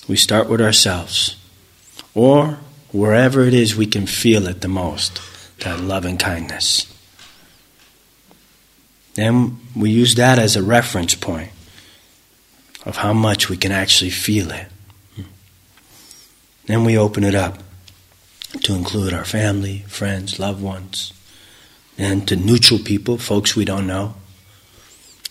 we 0.10 0.16
start 0.16 0.50
with 0.50 0.60
ourselves, 0.60 1.38
or 2.16 2.58
wherever 2.92 3.42
it 3.46 3.54
is 3.54 3.76
we 3.76 3.86
can 3.86 4.08
feel 4.08 4.48
it 4.48 4.62
the 4.62 4.68
most 4.68 5.22
that 5.60 5.80
love 5.80 6.04
and 6.04 6.20
kindness. 6.20 6.92
Then 9.14 9.60
we 9.76 9.92
use 9.92 10.16
that 10.16 10.40
as 10.40 10.56
a 10.56 10.64
reference 10.64 11.14
point 11.14 11.52
of 12.86 12.98
how 12.98 13.14
much 13.14 13.50
we 13.50 13.58
can 13.58 13.72
actually 13.72 14.10
feel 14.10 14.50
it. 14.50 14.68
Then 16.66 16.84
we 16.84 16.98
open 16.98 17.24
it 17.24 17.36
up 17.36 17.62
to 18.64 18.74
include 18.74 19.14
our 19.14 19.26
family, 19.26 19.80
friends, 19.88 20.40
loved 20.40 20.62
ones, 20.62 21.14
and 21.98 22.28
to 22.28 22.36
neutral 22.36 22.80
people, 22.80 23.18
folks 23.18 23.56
we 23.56 23.66
don't 23.66 23.88
know. 23.88 24.16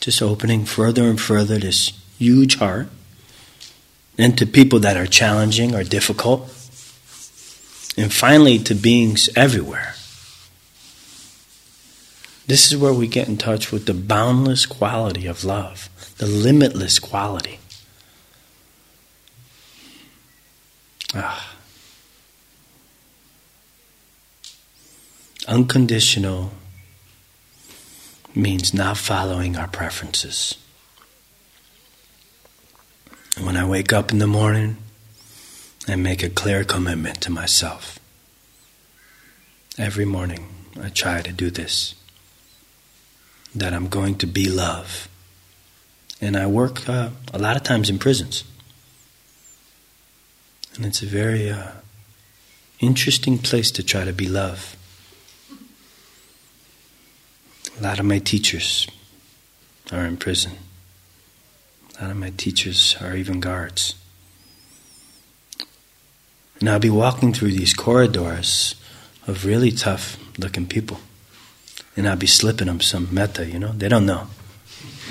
Just 0.00 0.22
opening 0.22 0.64
further 0.64 1.04
and 1.04 1.20
further 1.20 1.58
this 1.58 1.92
huge 2.18 2.56
heart. 2.56 2.88
And 4.16 4.36
to 4.38 4.46
people 4.46 4.80
that 4.80 4.96
are 4.96 5.06
challenging 5.06 5.74
or 5.74 5.84
difficult. 5.84 6.42
And 7.96 8.12
finally 8.12 8.58
to 8.60 8.74
beings 8.74 9.28
everywhere. 9.34 9.94
This 12.46 12.70
is 12.72 12.78
where 12.78 12.92
we 12.94 13.08
get 13.08 13.28
in 13.28 13.36
touch 13.36 13.72
with 13.72 13.86
the 13.86 13.94
boundless 13.94 14.64
quality 14.66 15.26
of 15.26 15.44
love, 15.44 15.88
the 16.18 16.26
limitless 16.26 16.98
quality. 16.98 17.58
Ah. 21.14 21.47
Unconditional 25.48 26.50
means 28.34 28.74
not 28.74 28.98
following 28.98 29.56
our 29.56 29.66
preferences. 29.66 30.58
When 33.40 33.56
I 33.56 33.64
wake 33.64 33.90
up 33.90 34.12
in 34.12 34.18
the 34.18 34.26
morning, 34.26 34.76
I 35.88 35.96
make 35.96 36.22
a 36.22 36.28
clear 36.28 36.64
commitment 36.64 37.22
to 37.22 37.30
myself. 37.30 37.98
Every 39.78 40.04
morning, 40.04 40.48
I 40.82 40.90
try 40.90 41.22
to 41.22 41.32
do 41.32 41.48
this 41.48 41.94
that 43.54 43.72
I'm 43.72 43.88
going 43.88 44.16
to 44.18 44.26
be 44.26 44.50
love. 44.50 45.08
And 46.20 46.36
I 46.36 46.46
work 46.46 46.86
uh, 46.86 47.08
a 47.32 47.38
lot 47.38 47.56
of 47.56 47.62
times 47.62 47.88
in 47.88 47.98
prisons. 47.98 48.44
And 50.76 50.84
it's 50.84 51.00
a 51.00 51.06
very 51.06 51.50
uh, 51.50 51.70
interesting 52.80 53.38
place 53.38 53.70
to 53.70 53.82
try 53.82 54.04
to 54.04 54.12
be 54.12 54.28
love. 54.28 54.76
A 57.78 57.82
lot 57.82 58.00
of 58.00 58.06
my 58.06 58.18
teachers 58.18 58.88
are 59.92 60.04
in 60.04 60.16
prison. 60.16 60.52
A 61.96 62.02
lot 62.02 62.10
of 62.10 62.16
my 62.16 62.30
teachers 62.30 62.96
are 63.00 63.14
even 63.14 63.38
guards. 63.38 63.94
And 66.58 66.68
I'll 66.68 66.80
be 66.80 66.90
walking 66.90 67.32
through 67.32 67.52
these 67.52 67.74
corridors 67.74 68.74
of 69.28 69.44
really 69.44 69.70
tough 69.70 70.18
looking 70.38 70.66
people. 70.66 70.98
And 71.96 72.08
I'll 72.08 72.16
be 72.16 72.26
slipping 72.26 72.66
them 72.66 72.80
some 72.80 73.08
metta, 73.12 73.46
you 73.46 73.60
know? 73.60 73.72
They 73.72 73.88
don't 73.88 74.06
know. 74.06 74.26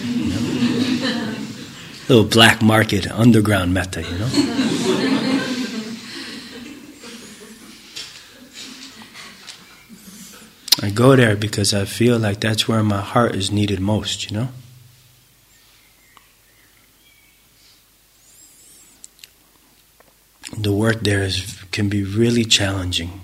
You 0.02 0.30
know? 0.30 1.36
Little 2.10 2.26
black 2.26 2.62
market 2.62 3.10
underground 3.10 3.74
metta, 3.74 4.02
you 4.02 4.18
know? 4.18 4.76
I 10.88 10.89
go 10.89 11.17
there 11.17 11.36
because 11.36 11.74
I 11.74 11.84
feel 11.84 12.17
like 12.17 12.39
that's 12.39 12.65
where 12.65 12.82
my 12.82 13.01
heart 13.01 13.36
is 13.36 13.51
needed 13.51 13.82
most, 13.82 14.32
you 14.32 14.38
know? 14.38 14.48
The 20.57 20.72
work 20.72 21.01
there 21.01 21.24
is, 21.24 21.62
can 21.74 21.90
be 21.90 22.05
really 22.05 22.46
challenging. 22.46 23.20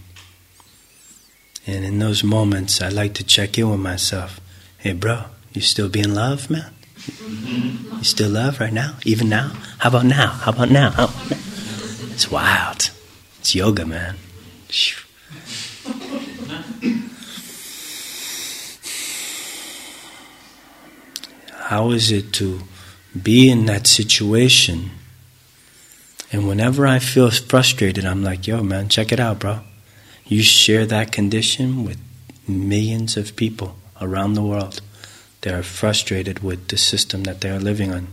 And 1.66 1.86
in 1.86 2.00
those 2.00 2.22
moments, 2.22 2.82
I 2.82 2.90
like 2.90 3.14
to 3.14 3.24
check 3.24 3.58
in 3.58 3.70
with 3.70 3.80
myself. 3.80 4.42
Hey, 4.80 4.92
bro, 4.92 5.24
you 5.54 5.62
still 5.62 5.88
be 5.88 6.02
in 6.02 6.14
love, 6.14 6.50
man? 6.50 6.74
You 7.18 8.04
still 8.04 8.32
love 8.32 8.60
right 8.60 8.74
now? 8.74 8.98
Even 9.06 9.30
now? 9.30 9.54
How 9.78 9.88
about 9.88 10.04
now? 10.04 10.32
How 10.32 10.52
about 10.52 10.70
now? 10.70 11.14
It's 12.12 12.30
wild. 12.30 12.92
It's 13.40 13.56
yoga, 13.56 13.86
man. 13.86 14.18
How 21.74 21.90
is 21.90 22.12
it 22.12 22.34
to 22.34 22.60
be 23.20 23.50
in 23.50 23.66
that 23.66 23.88
situation? 23.88 24.92
And 26.32 26.48
whenever 26.48 26.86
I 26.86 27.00
feel 27.00 27.32
frustrated, 27.32 28.06
I'm 28.06 28.22
like, 28.22 28.46
yo, 28.46 28.62
man, 28.62 28.90
check 28.90 29.12
it 29.12 29.20
out, 29.20 29.40
bro. 29.40 29.62
You 30.28 30.44
share 30.44 30.86
that 30.86 31.12
condition 31.12 31.84
with 31.84 31.98
millions 32.48 33.18
of 33.18 33.36
people 33.36 33.76
around 34.00 34.36
the 34.36 34.44
world. 34.44 34.82
They 35.42 35.52
are 35.52 35.64
frustrated 35.64 36.44
with 36.44 36.68
the 36.68 36.78
system 36.78 37.24
that 37.24 37.42
they 37.42 37.50
are 37.50 37.60
living 37.60 37.92
on. 37.92 38.10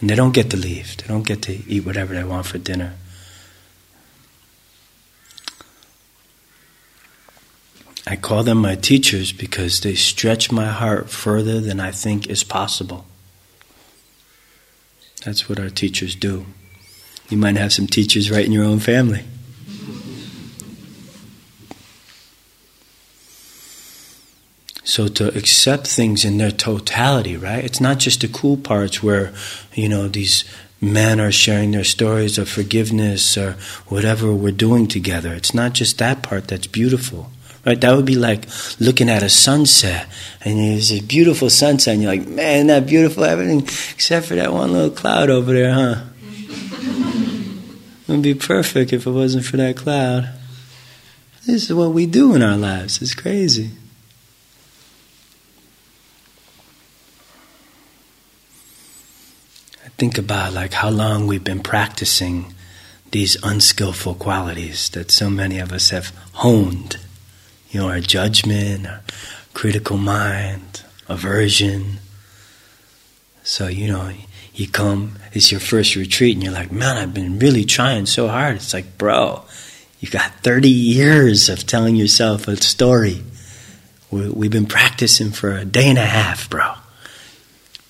And 0.00 0.08
they 0.08 0.14
don't 0.14 0.32
get 0.32 0.48
to 0.52 0.56
leave, 0.56 0.96
they 0.96 1.08
don't 1.08 1.26
get 1.26 1.42
to 1.42 1.52
eat 1.68 1.84
whatever 1.84 2.14
they 2.14 2.24
want 2.24 2.46
for 2.46 2.56
dinner. 2.56 2.94
I 8.10 8.16
call 8.16 8.42
them 8.42 8.58
my 8.58 8.74
teachers 8.74 9.32
because 9.32 9.80
they 9.80 9.94
stretch 9.94 10.50
my 10.50 10.68
heart 10.68 11.10
further 11.10 11.60
than 11.60 11.78
I 11.78 11.90
think 11.90 12.26
is 12.26 12.42
possible. 12.42 13.04
That's 15.26 15.46
what 15.46 15.60
our 15.60 15.68
teachers 15.68 16.14
do. 16.14 16.46
You 17.28 17.36
might 17.36 17.56
have 17.56 17.74
some 17.74 17.86
teachers 17.86 18.30
right 18.30 18.46
in 18.46 18.52
your 18.52 18.64
own 18.64 18.78
family. 18.78 19.24
So 24.84 25.06
to 25.06 25.28
accept 25.36 25.86
things 25.86 26.24
in 26.24 26.38
their 26.38 26.50
totality, 26.50 27.36
right? 27.36 27.62
It's 27.62 27.80
not 27.80 27.98
just 27.98 28.22
the 28.22 28.28
cool 28.28 28.56
parts 28.56 29.02
where, 29.02 29.34
you 29.74 29.86
know, 29.86 30.08
these 30.08 30.44
men 30.80 31.20
are 31.20 31.30
sharing 31.30 31.72
their 31.72 31.84
stories 31.84 32.38
of 32.38 32.48
forgiveness 32.48 33.36
or 33.36 33.56
whatever 33.88 34.32
we're 34.32 34.50
doing 34.50 34.88
together. 34.88 35.34
It's 35.34 35.52
not 35.52 35.74
just 35.74 35.98
that 35.98 36.22
part 36.22 36.48
that's 36.48 36.66
beautiful. 36.66 37.30
Right? 37.64 37.80
That 37.80 37.94
would 37.94 38.06
be 38.06 38.14
like 38.14 38.46
looking 38.80 39.10
at 39.10 39.22
a 39.22 39.28
sunset, 39.28 40.08
and 40.42 40.58
there's 40.58 40.92
a 40.92 41.00
beautiful 41.00 41.50
sunset, 41.50 41.94
and 41.94 42.02
you're 42.02 42.12
like, 42.12 42.26
man, 42.26 42.68
that 42.68 42.86
beautiful, 42.86 43.24
everything 43.24 43.60
except 43.60 44.26
for 44.26 44.34
that 44.36 44.52
one 44.52 44.72
little 44.72 44.90
cloud 44.90 45.28
over 45.28 45.52
there, 45.52 45.72
huh? 45.72 46.04
it 48.08 48.08
would 48.08 48.22
be 48.22 48.34
perfect 48.34 48.92
if 48.92 49.06
it 49.06 49.10
wasn't 49.10 49.44
for 49.44 49.56
that 49.56 49.76
cloud. 49.76 50.30
This 51.46 51.64
is 51.64 51.74
what 51.74 51.92
we 51.92 52.06
do 52.06 52.34
in 52.34 52.42
our 52.42 52.56
lives. 52.56 53.00
It's 53.00 53.14
crazy. 53.14 53.70
I 59.84 59.88
think 59.96 60.18
about 60.18 60.52
like 60.52 60.74
how 60.74 60.90
long 60.90 61.26
we've 61.26 61.42
been 61.42 61.62
practicing 61.62 62.54
these 63.10 63.42
unskillful 63.42 64.14
qualities 64.14 64.90
that 64.90 65.10
so 65.10 65.30
many 65.30 65.58
of 65.58 65.72
us 65.72 65.90
have 65.90 66.12
honed 66.34 66.98
you 67.70 67.80
know, 67.80 67.88
our 67.88 68.00
judgment, 68.00 68.86
our 68.86 69.02
critical 69.54 69.96
mind, 69.96 70.82
aversion. 71.08 71.98
So, 73.42 73.66
you 73.66 73.88
know, 73.88 74.12
you 74.54 74.68
come, 74.68 75.18
it's 75.32 75.50
your 75.50 75.60
first 75.60 75.94
retreat, 75.96 76.34
and 76.34 76.42
you're 76.42 76.52
like, 76.52 76.72
man, 76.72 76.96
I've 76.96 77.14
been 77.14 77.38
really 77.38 77.64
trying 77.64 78.06
so 78.06 78.28
hard. 78.28 78.56
It's 78.56 78.74
like, 78.74 78.98
bro, 78.98 79.42
you 80.00 80.08
got 80.08 80.32
30 80.42 80.68
years 80.68 81.48
of 81.48 81.66
telling 81.66 81.96
yourself 81.96 82.48
a 82.48 82.56
story. 82.56 83.22
We've 84.10 84.50
been 84.50 84.66
practicing 84.66 85.30
for 85.30 85.52
a 85.52 85.64
day 85.64 85.88
and 85.88 85.98
a 85.98 86.06
half, 86.06 86.48
bro. 86.48 86.74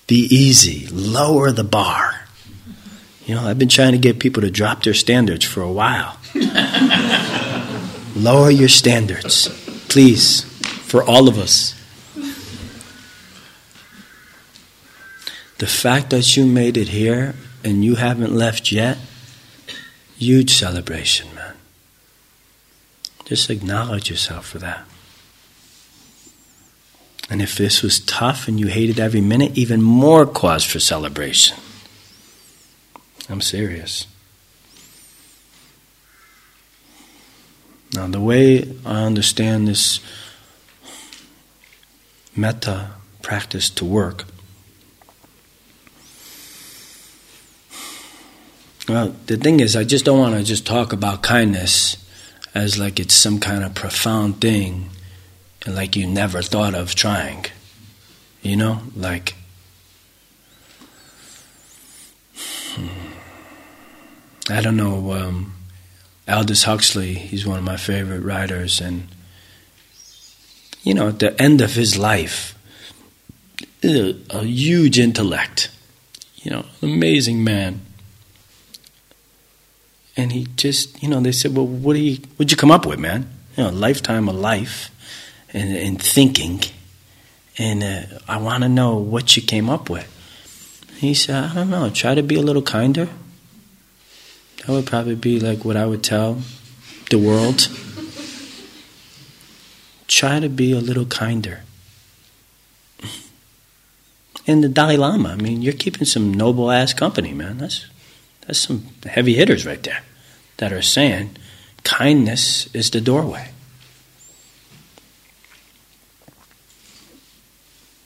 Be 0.07 0.27
easy, 0.29 0.87
lower 0.87 1.51
the 1.51 1.63
bar. 1.63 2.25
You 3.25 3.35
know, 3.35 3.43
I've 3.43 3.59
been 3.59 3.69
trying 3.69 3.91
to 3.91 3.99
get 3.99 4.19
people 4.19 4.41
to 4.41 4.49
drop 4.49 4.83
their 4.83 4.95
standards 4.95 5.45
for 5.45 5.61
a 5.61 5.71
while. 5.71 6.17
lower 8.15 8.49
your 8.49 8.69
standards. 8.69 9.47
Please, 9.89 10.43
for 10.43 11.03
all 11.03 11.27
of 11.27 11.37
us. 11.37 11.73
The 15.57 15.67
fact 15.67 16.11
that 16.11 16.37
you 16.37 16.45
made 16.45 16.77
it 16.77 16.89
here 16.89 17.35
and 17.63 17.83
you 17.83 17.95
haven't 17.95 18.33
left 18.33 18.71
yet, 18.71 18.97
huge 20.17 20.53
celebration, 20.53 21.33
man. 21.35 21.55
Just 23.25 23.49
acknowledge 23.49 24.09
yourself 24.09 24.45
for 24.45 24.59
that. 24.59 24.85
And 27.29 27.41
if 27.41 27.57
this 27.57 27.83
was 27.83 27.99
tough 27.99 28.47
and 28.47 28.59
you 28.59 28.67
hated 28.67 28.99
every 28.99 29.21
minute, 29.21 29.57
even 29.57 29.81
more 29.81 30.25
cause 30.25 30.63
for 30.63 30.79
celebration. 30.79 31.57
I'm 33.29 33.41
serious. 33.41 34.07
Now, 37.93 38.07
the 38.07 38.21
way 38.21 38.75
I 38.85 39.03
understand 39.03 39.67
this 39.67 39.99
metta 42.35 42.91
practice 43.21 43.69
to 43.71 43.85
work 43.85 44.25
Well, 48.89 49.15
the 49.27 49.37
thing 49.37 49.59
is, 49.59 49.75
I 49.75 49.83
just 49.83 50.03
don't 50.03 50.17
want 50.17 50.33
to 50.33 50.43
just 50.43 50.65
talk 50.65 50.93
about 50.93 51.21
kindness 51.21 52.03
as 52.55 52.79
like 52.79 52.99
it's 52.99 53.13
some 53.13 53.39
kind 53.39 53.63
of 53.63 53.75
profound 53.75 54.41
thing 54.41 54.89
and 55.63 55.75
like 55.75 55.95
you 55.95 56.07
never 56.07 56.41
thought 56.41 56.73
of 56.73 56.95
trying. 56.95 57.45
You 58.41 58.55
know? 58.55 58.81
Like, 58.95 59.35
hmm, 62.73 62.87
I 64.49 64.59
don't 64.59 64.77
know, 64.77 65.11
um, 65.13 65.53
Aldous 66.29 66.63
Huxley, 66.63 67.13
he's 67.13 67.45
one 67.45 67.57
of 67.57 67.63
my 67.63 67.77
favorite 67.77 68.21
writers, 68.21 68.79
and, 68.79 69.07
you 70.83 70.93
know, 70.93 71.09
at 71.09 71.19
the 71.19 71.39
end 71.41 71.61
of 71.61 71.73
his 71.73 71.97
life, 71.97 72.55
a, 73.83 74.15
a 74.29 74.43
huge 74.43 74.99
intellect, 74.99 75.71
you 76.35 76.51
know, 76.51 76.65
amazing 76.81 77.43
man 77.43 77.81
and 80.19 80.33
he 80.33 80.47
just, 80.57 81.01
you 81.01 81.07
know, 81.07 81.21
they 81.21 81.31
said, 81.31 81.55
"Well, 81.55 81.65
what 81.65 81.93
do 81.93 81.99
you, 81.99 82.17
what'd 82.35 82.51
you 82.51 82.57
come 82.57 82.71
up 82.71 82.85
with, 82.85 82.99
man? 82.99 83.29
You 83.55 83.63
know, 83.63 83.69
a 83.69 83.71
lifetime 83.71 84.27
of 84.27 84.35
life, 84.35 84.91
and, 85.53 85.73
and 85.75 86.01
thinking, 86.01 86.61
and 87.57 87.81
uh, 87.81 88.19
I 88.27 88.37
want 88.37 88.63
to 88.63 88.69
know 88.69 88.97
what 88.97 89.37
you 89.37 89.41
came 89.41 89.69
up 89.69 89.89
with." 89.89 90.07
he 90.97 91.13
said, 91.13 91.41
"I 91.41 91.53
don't 91.53 91.69
know. 91.69 91.89
Try 91.89 92.15
to 92.15 92.23
be 92.23 92.35
a 92.35 92.41
little 92.41 92.61
kinder." 92.61 93.07
That 94.59 94.69
would 94.69 94.85
probably 94.85 95.15
be 95.15 95.39
like 95.39 95.65
what 95.65 95.77
I 95.77 95.85
would 95.85 96.03
tell 96.03 96.41
the 97.09 97.17
world. 97.17 97.67
Try 100.07 100.39
to 100.39 100.49
be 100.49 100.71
a 100.71 100.79
little 100.79 101.05
kinder. 101.05 101.61
And 104.47 104.63
the 104.63 104.69
Dalai 104.69 104.97
Lama, 104.97 105.29
I 105.29 105.35
mean, 105.35 105.61
you're 105.61 105.73
keeping 105.73 106.05
some 106.05 106.33
noble 106.33 106.71
ass 106.71 106.93
company, 106.93 107.33
man. 107.33 107.59
That's 107.59 107.85
that's 108.41 108.59
some 108.59 108.87
heavy 109.05 109.35
hitters 109.35 109.65
right 109.65 109.81
there 109.83 110.01
that 110.57 110.73
are 110.73 110.81
saying 110.81 111.37
kindness 111.83 112.73
is 112.73 112.89
the 112.89 112.99
doorway. 112.99 113.51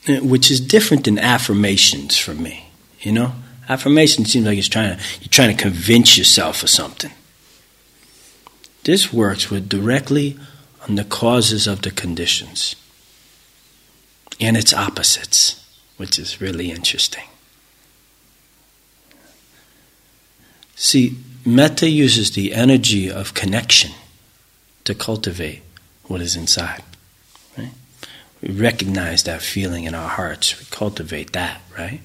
Eh, 0.07 0.19
which 0.19 0.51
is 0.51 0.59
different 0.59 1.05
than 1.05 1.17
affirmations 1.17 2.17
for 2.17 2.33
me, 2.33 2.65
you 2.99 3.11
know? 3.13 3.33
Affirmation 3.69 4.25
seems 4.25 4.45
like 4.45 4.57
it's 4.57 4.67
trying 4.67 4.97
to, 4.97 5.03
you're 5.21 5.29
trying 5.29 5.55
to 5.55 5.61
convince 5.61 6.17
yourself 6.17 6.63
of 6.63 6.69
something. 6.69 7.11
This 8.83 9.13
works 9.13 9.49
with 9.49 9.69
directly 9.69 10.37
on 10.87 10.95
the 10.95 11.05
causes 11.05 11.67
of 11.67 11.81
the 11.81 11.91
conditions 11.91 12.75
and 14.39 14.57
its 14.57 14.73
opposites, 14.73 15.65
which 15.97 16.19
is 16.19 16.41
really 16.41 16.71
interesting. 16.71 17.23
See, 20.75 21.17
Metta 21.45 21.89
uses 21.89 22.31
the 22.31 22.53
energy 22.53 23.09
of 23.09 23.33
connection 23.33 23.91
to 24.83 24.93
cultivate 24.93 25.61
what 26.05 26.19
is 26.19 26.35
inside. 26.35 26.83
Right? 27.57 27.71
We 28.41 28.49
recognize 28.49 29.23
that 29.23 29.41
feeling 29.41 29.85
in 29.85 29.95
our 29.95 30.09
hearts. 30.09 30.59
We 30.59 30.65
cultivate 30.69 31.31
that, 31.33 31.61
right? 31.77 32.01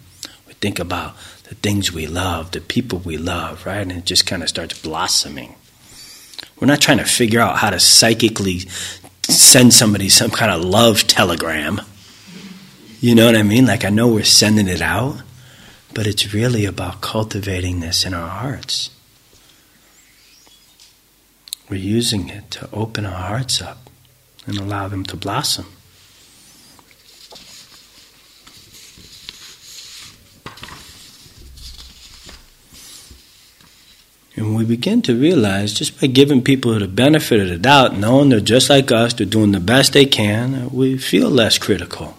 We 0.46 0.52
think 0.54 0.78
about 0.78 1.16
the 1.48 1.54
things 1.54 1.92
we 1.92 2.06
love, 2.06 2.50
the 2.50 2.60
people 2.60 2.98
we 2.98 3.16
love, 3.16 3.64
right? 3.64 3.80
And 3.80 3.92
it 3.92 4.04
just 4.04 4.26
kind 4.26 4.42
of 4.42 4.48
starts 4.48 4.78
blossoming. 4.80 5.54
We're 6.60 6.66
not 6.66 6.80
trying 6.80 6.98
to 6.98 7.04
figure 7.04 7.40
out 7.40 7.58
how 7.58 7.70
to 7.70 7.80
psychically 7.80 8.60
send 9.28 9.72
somebody 9.72 10.08
some 10.08 10.30
kind 10.30 10.52
of 10.52 10.62
love 10.62 11.06
telegram. 11.06 11.80
You 13.00 13.14
know 13.14 13.26
what 13.26 13.36
I 13.36 13.42
mean? 13.42 13.66
Like, 13.66 13.84
I 13.84 13.90
know 13.90 14.08
we're 14.08 14.24
sending 14.24 14.68
it 14.68 14.82
out, 14.82 15.22
but 15.94 16.06
it's 16.06 16.34
really 16.34 16.64
about 16.66 17.00
cultivating 17.00 17.80
this 17.80 18.04
in 18.04 18.12
our 18.12 18.28
hearts. 18.28 18.90
We're 21.70 21.76
using 21.76 22.28
it 22.28 22.50
to 22.52 22.68
open 22.72 23.06
our 23.06 23.28
hearts 23.28 23.62
up 23.62 23.88
and 24.46 24.58
allow 24.58 24.88
them 24.88 25.04
to 25.04 25.16
blossom. 25.16 25.66
And 34.38 34.54
we 34.54 34.64
begin 34.64 35.02
to 35.02 35.18
realize 35.18 35.74
just 35.74 36.00
by 36.00 36.06
giving 36.06 36.42
people 36.42 36.78
the 36.78 36.86
benefit 36.86 37.40
of 37.40 37.48
the 37.48 37.58
doubt, 37.58 37.98
knowing 37.98 38.28
they're 38.28 38.38
just 38.38 38.70
like 38.70 38.92
us, 38.92 39.12
they're 39.12 39.26
doing 39.26 39.50
the 39.50 39.58
best 39.58 39.94
they 39.94 40.06
can, 40.06 40.54
uh, 40.54 40.68
we 40.70 40.96
feel 40.96 41.28
less 41.28 41.58
critical. 41.58 42.16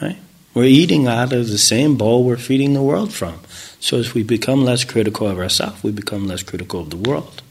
Right? 0.00 0.18
We're 0.54 0.66
eating 0.66 1.08
out 1.08 1.32
of 1.32 1.48
the 1.48 1.58
same 1.58 1.96
bowl 1.96 2.22
we're 2.22 2.36
feeding 2.36 2.72
the 2.72 2.82
world 2.82 3.12
from. 3.12 3.40
So 3.80 3.98
as 3.98 4.14
we 4.14 4.22
become 4.22 4.64
less 4.64 4.84
critical 4.84 5.26
of 5.26 5.40
ourselves, 5.40 5.82
we 5.82 5.90
become 5.90 6.28
less 6.28 6.44
critical 6.44 6.82
of 6.82 6.90
the 6.90 6.96
world. 6.96 7.42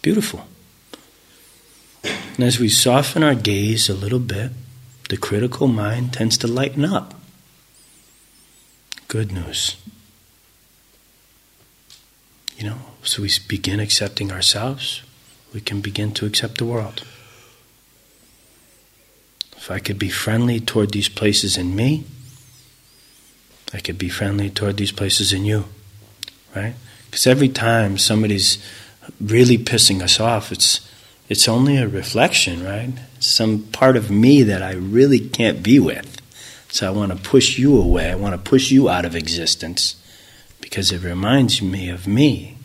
Beautiful. 0.00 0.46
And 2.04 2.40
as 2.40 2.58
we 2.58 2.70
soften 2.70 3.22
our 3.22 3.34
gaze 3.34 3.90
a 3.90 3.94
little 3.94 4.18
bit, 4.18 4.52
the 5.10 5.18
critical 5.18 5.66
mind 5.66 6.14
tends 6.14 6.38
to 6.38 6.46
lighten 6.46 6.86
up. 6.86 7.20
Good 9.08 9.30
news. 9.30 9.76
You 12.56 12.70
know, 12.70 12.78
so 13.02 13.22
we 13.22 13.30
begin 13.48 13.80
accepting 13.80 14.32
ourselves, 14.32 15.02
we 15.52 15.60
can 15.60 15.80
begin 15.80 16.12
to 16.12 16.26
accept 16.26 16.58
the 16.58 16.64
world. 16.64 17.04
If 19.56 19.70
I 19.70 19.78
could 19.78 19.98
be 19.98 20.08
friendly 20.08 20.60
toward 20.60 20.92
these 20.92 21.08
places 21.08 21.58
in 21.58 21.76
me, 21.76 22.04
I 23.74 23.80
could 23.80 23.98
be 23.98 24.08
friendly 24.08 24.48
toward 24.48 24.76
these 24.76 24.92
places 24.92 25.32
in 25.32 25.44
you, 25.44 25.64
right? 26.54 26.74
Because 27.10 27.26
every 27.26 27.48
time 27.48 27.98
somebody's 27.98 28.58
really 29.20 29.58
pissing 29.58 30.02
us 30.02 30.18
off, 30.18 30.50
it's 30.50 30.88
it's 31.28 31.48
only 31.48 31.76
a 31.76 31.88
reflection, 31.88 32.62
right? 32.64 32.92
Some 33.18 33.64
part 33.64 33.96
of 33.96 34.10
me 34.10 34.44
that 34.44 34.62
I 34.62 34.72
really 34.74 35.18
can't 35.18 35.62
be 35.62 35.80
with. 35.80 36.20
So 36.68 36.86
I 36.86 36.90
want 36.90 37.10
to 37.10 37.18
push 37.18 37.58
you 37.58 37.76
away. 37.80 38.10
I 38.10 38.14
want 38.14 38.34
to 38.34 38.50
push 38.50 38.70
you 38.70 38.88
out 38.88 39.04
of 39.04 39.16
existence 39.16 39.96
because 40.66 40.90
it 40.90 41.00
reminds 41.04 41.62
me 41.62 41.88
of 41.88 42.08
me. 42.08 42.58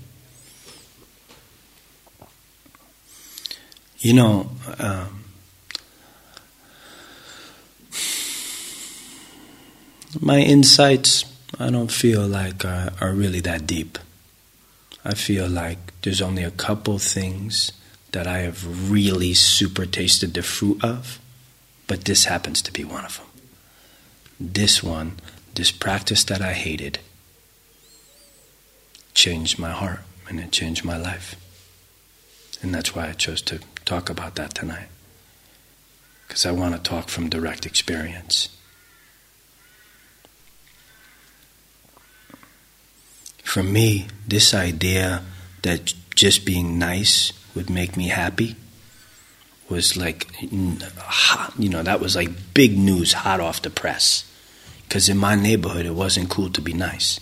You 4.00 4.14
know, 4.14 4.50
um, 4.80 5.24
my 10.20 10.40
insights, 10.40 11.26
I 11.60 11.70
don't 11.70 11.92
feel 11.92 12.28
like 12.28 12.66
uh, 12.66 12.90
are 13.00 13.14
really 13.14 13.40
that 13.42 13.68
deep. 13.68 14.00
I 15.06 15.14
feel 15.14 15.48
like 15.48 15.78
there's 16.02 16.24
only 16.24 16.44
a 16.44 16.50
couple 16.50 16.98
things 16.98 17.72
that 18.14 18.26
I 18.26 18.40
have 18.40 18.92
really 18.92 19.36
super 19.36 19.86
tasted 19.86 20.34
the 20.34 20.42
fruit 20.42 20.84
of, 20.84 21.20
but 21.86 22.06
this 22.06 22.26
happens 22.26 22.64
to 22.64 22.74
be 22.74 22.84
one 22.84 23.06
of 23.06 23.18
them. 23.18 23.28
This 24.40 24.82
one, 24.82 25.18
this 25.54 25.70
practice 25.70 26.24
that 26.24 26.42
I 26.42 26.54
hated, 26.54 26.98
changed 29.14 29.60
my 29.60 29.72
heart 29.72 30.02
and 30.28 30.40
it 30.40 30.52
changed 30.52 30.84
my 30.84 30.98
life. 30.98 31.36
And 32.62 32.74
that's 32.74 32.96
why 32.96 33.10
I 33.10 33.14
chose 33.14 33.42
to 33.44 33.60
talk 33.86 34.10
about 34.10 34.36
that 34.36 34.54
tonight. 34.54 34.88
Because 36.28 36.46
I 36.46 36.52
want 36.52 36.76
to 36.76 36.82
talk 36.82 37.10
from 37.10 37.30
direct 37.30 37.66
experience. 37.66 38.50
For 43.44 43.64
me, 43.64 44.08
this 44.28 44.54
idea 44.54 45.24
that 45.64 45.94
just 46.16 46.46
being 46.46 46.80
nice 46.80 47.34
would 47.54 47.70
make 47.70 47.98
me 47.98 48.08
happy 48.08 48.56
was 49.68 49.98
like, 49.98 50.28
you 50.42 51.70
know, 51.70 51.84
that 51.84 52.00
was 52.00 52.16
like 52.16 52.54
big 52.54 52.78
news 52.78 53.14
hot 53.14 53.40
off 53.40 53.62
the 53.62 53.70
press. 53.70 54.24
Because 54.84 55.10
in 55.10 55.18
my 55.18 55.36
neighborhood, 55.36 55.86
it 55.86 55.96
wasn't 55.96 56.30
cool 56.30 56.50
to 56.52 56.62
be 56.62 56.74
nice. 56.74 57.20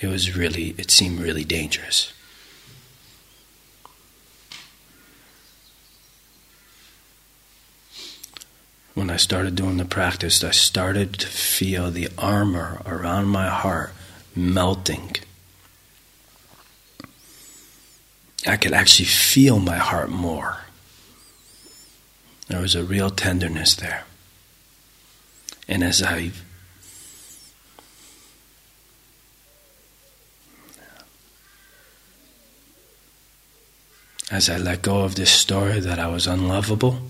It 0.00 0.06
was 0.06 0.36
really, 0.36 0.74
it 0.78 0.90
seemed 0.90 1.20
really 1.20 1.44
dangerous. 1.44 2.12
When 8.94 9.10
I 9.10 9.16
started 9.16 9.54
doing 9.54 9.76
the 9.76 9.84
practice, 9.84 10.42
I 10.42 10.50
started 10.50 11.14
to 11.14 11.26
feel 11.26 11.90
the 11.90 12.08
armor 12.18 12.82
around 12.84 13.26
my 13.26 13.48
heart 13.48 13.92
melting 14.34 15.16
I 18.46 18.56
could 18.56 18.72
actually 18.72 19.06
feel 19.06 19.58
my 19.58 19.76
heart 19.76 20.10
more. 20.10 20.58
There 22.48 22.60
was 22.60 22.74
a 22.74 22.84
real 22.84 23.10
tenderness 23.10 23.74
there. 23.74 24.04
And 25.68 25.82
as 25.82 26.02
I 26.02 26.30
as 34.30 34.50
I 34.50 34.58
let 34.58 34.82
go 34.82 35.00
of 35.00 35.14
this 35.14 35.30
story 35.30 35.80
that 35.80 35.98
I 35.98 36.08
was 36.08 36.26
unlovable, 36.26 37.00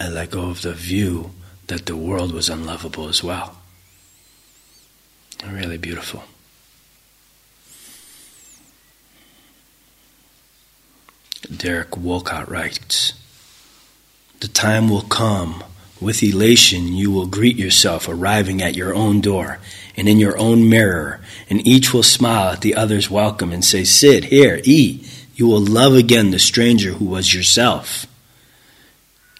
I 0.00 0.08
let 0.08 0.30
go 0.30 0.50
of 0.50 0.62
the 0.62 0.72
view 0.72 1.32
that 1.66 1.86
the 1.86 1.96
world 1.96 2.32
was 2.32 2.48
unlovable 2.48 3.08
as 3.08 3.22
well. 3.22 3.56
Really 5.44 5.78
beautiful. 5.78 6.24
Derek 11.54 11.96
Walcott 11.96 12.50
writes 12.50 13.12
The 14.40 14.48
time 14.48 14.88
will 14.88 15.02
come, 15.02 15.62
with 16.00 16.22
elation, 16.22 16.88
you 16.88 17.10
will 17.10 17.26
greet 17.26 17.56
yourself 17.56 18.08
arriving 18.08 18.62
at 18.62 18.76
your 18.76 18.94
own 18.94 19.20
door 19.20 19.58
and 19.96 20.08
in 20.08 20.18
your 20.18 20.36
own 20.38 20.68
mirror, 20.68 21.20
and 21.48 21.66
each 21.66 21.94
will 21.94 22.02
smile 22.02 22.50
at 22.50 22.60
the 22.60 22.74
other's 22.74 23.10
welcome 23.10 23.52
and 23.52 23.64
say, 23.64 23.84
Sit 23.84 24.24
here, 24.24 24.60
eat. 24.64 25.10
You 25.34 25.46
will 25.46 25.60
love 25.60 25.94
again 25.94 26.30
the 26.30 26.38
stranger 26.38 26.92
who 26.92 27.06
was 27.06 27.34
yourself. 27.34 28.06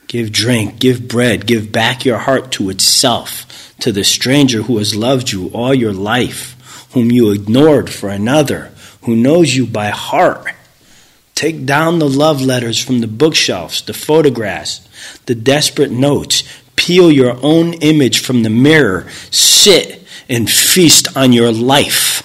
Give 0.07 0.31
drink, 0.31 0.79
give 0.79 1.09
bread, 1.09 1.47
give 1.47 1.73
back 1.73 2.05
your 2.05 2.19
heart 2.19 2.53
to 2.53 2.71
itself, 2.71 3.75
to 3.81 3.93
the 3.93 4.05
stranger 4.05 4.63
who 4.63 4.79
has 4.79 4.95
loved 4.95 5.33
you 5.33 5.49
all 5.49 5.75
your 5.75 5.93
life, 5.93 6.89
whom 6.93 7.11
you 7.11 7.33
ignored 7.33 7.91
for 7.91 8.09
another, 8.09 8.73
who 9.03 9.17
knows 9.17 9.55
you 9.55 9.67
by 9.67 9.89
heart. 9.89 10.47
Take 11.37 11.67
down 11.67 11.99
the 11.99 12.09
love 12.09 12.41
letters 12.41 12.83
from 12.83 13.01
the 13.01 13.07
bookshelves, 13.07 13.83
the 13.83 13.93
photographs, 13.93 14.89
the 15.27 15.35
desperate 15.35 15.91
notes. 15.91 16.43
Peel 16.77 17.13
your 17.13 17.39
own 17.43 17.75
image 17.75 18.21
from 18.21 18.43
the 18.43 18.49
mirror. 18.49 19.07
Sit 19.31 20.03
and 20.31 20.51
feast 20.51 21.15
on 21.15 21.35
your 21.35 21.53
life. 21.53 22.23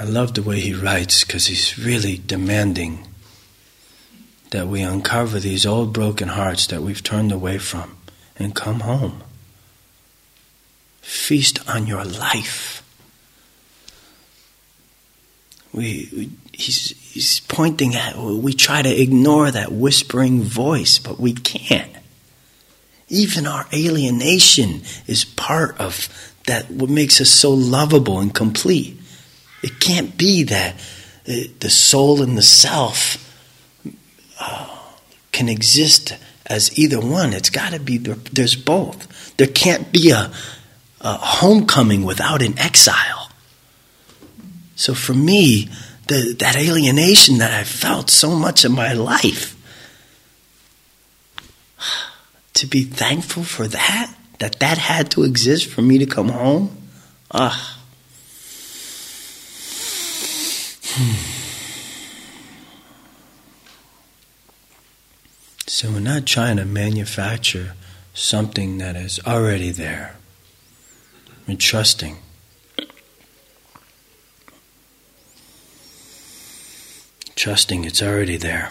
I 0.00 0.04
love 0.04 0.34
the 0.34 0.42
way 0.42 0.58
he 0.58 0.74
writes 0.74 1.22
because 1.22 1.46
he's 1.46 1.78
really 1.78 2.20
demanding 2.26 3.06
that 4.50 4.66
we 4.66 4.82
uncover 4.82 5.38
these 5.38 5.64
old 5.64 5.92
broken 5.92 6.30
hearts 6.30 6.66
that 6.66 6.82
we've 6.82 7.04
turned 7.04 7.30
away 7.30 7.58
from 7.58 7.99
and 8.40 8.54
come 8.54 8.80
home. 8.80 9.22
Feast 11.02 11.58
on 11.68 11.86
your 11.86 12.04
life. 12.04 12.82
We, 15.72 16.30
he's, 16.52 16.98
he's 17.12 17.40
pointing 17.40 17.94
at, 17.94 18.16
we 18.16 18.52
try 18.52 18.82
to 18.82 19.00
ignore 19.02 19.50
that 19.50 19.70
whispering 19.70 20.42
voice, 20.42 20.98
but 20.98 21.20
we 21.20 21.32
can't. 21.32 21.92
Even 23.08 23.46
our 23.46 23.66
alienation 23.72 24.82
is 25.06 25.24
part 25.24 25.78
of 25.80 26.08
that, 26.46 26.70
what 26.70 26.90
makes 26.90 27.20
us 27.20 27.28
so 27.28 27.52
lovable 27.52 28.18
and 28.18 28.34
complete. 28.34 28.98
It 29.62 29.78
can't 29.78 30.16
be 30.16 30.44
that 30.44 30.74
uh, 31.28 31.32
the 31.60 31.70
soul 31.70 32.22
and 32.22 32.36
the 32.36 32.42
self 32.42 33.18
uh, 34.40 34.78
can 35.32 35.48
exist 35.48 36.16
as 36.50 36.76
either 36.78 37.00
one. 37.00 37.32
It's 37.32 37.48
got 37.48 37.72
to 37.72 37.80
be 37.80 37.96
there's 37.96 38.56
both. 38.56 39.36
There 39.36 39.46
can't 39.46 39.90
be 39.92 40.10
a, 40.10 40.30
a 41.00 41.12
homecoming 41.14 42.04
without 42.04 42.42
an 42.42 42.58
exile. 42.58 43.30
So 44.74 44.94
for 44.94 45.14
me, 45.14 45.70
the, 46.08 46.34
that 46.40 46.56
alienation 46.56 47.38
that 47.38 47.52
I 47.52 47.64
felt 47.64 48.10
so 48.10 48.30
much 48.30 48.64
in 48.64 48.72
my 48.72 48.92
life, 48.92 49.56
to 52.54 52.66
be 52.66 52.82
thankful 52.82 53.44
for 53.44 53.68
that, 53.68 54.14
that 54.40 54.58
that 54.58 54.78
had 54.78 55.10
to 55.12 55.22
exist 55.22 55.70
for 55.70 55.82
me 55.82 55.98
to 55.98 56.06
come 56.06 56.30
home, 56.30 56.76
ah. 57.30 57.78
Hmm. 60.92 61.39
So 65.80 65.90
we're 65.90 66.00
not 66.00 66.26
trying 66.26 66.58
to 66.58 66.66
manufacture 66.66 67.72
something 68.12 68.76
that 68.76 68.96
is 68.96 69.18
already 69.26 69.70
there. 69.70 70.14
We're 71.48 71.56
trusting. 71.56 72.18
Trusting 77.34 77.84
it's 77.84 78.02
already 78.02 78.36
there. 78.36 78.68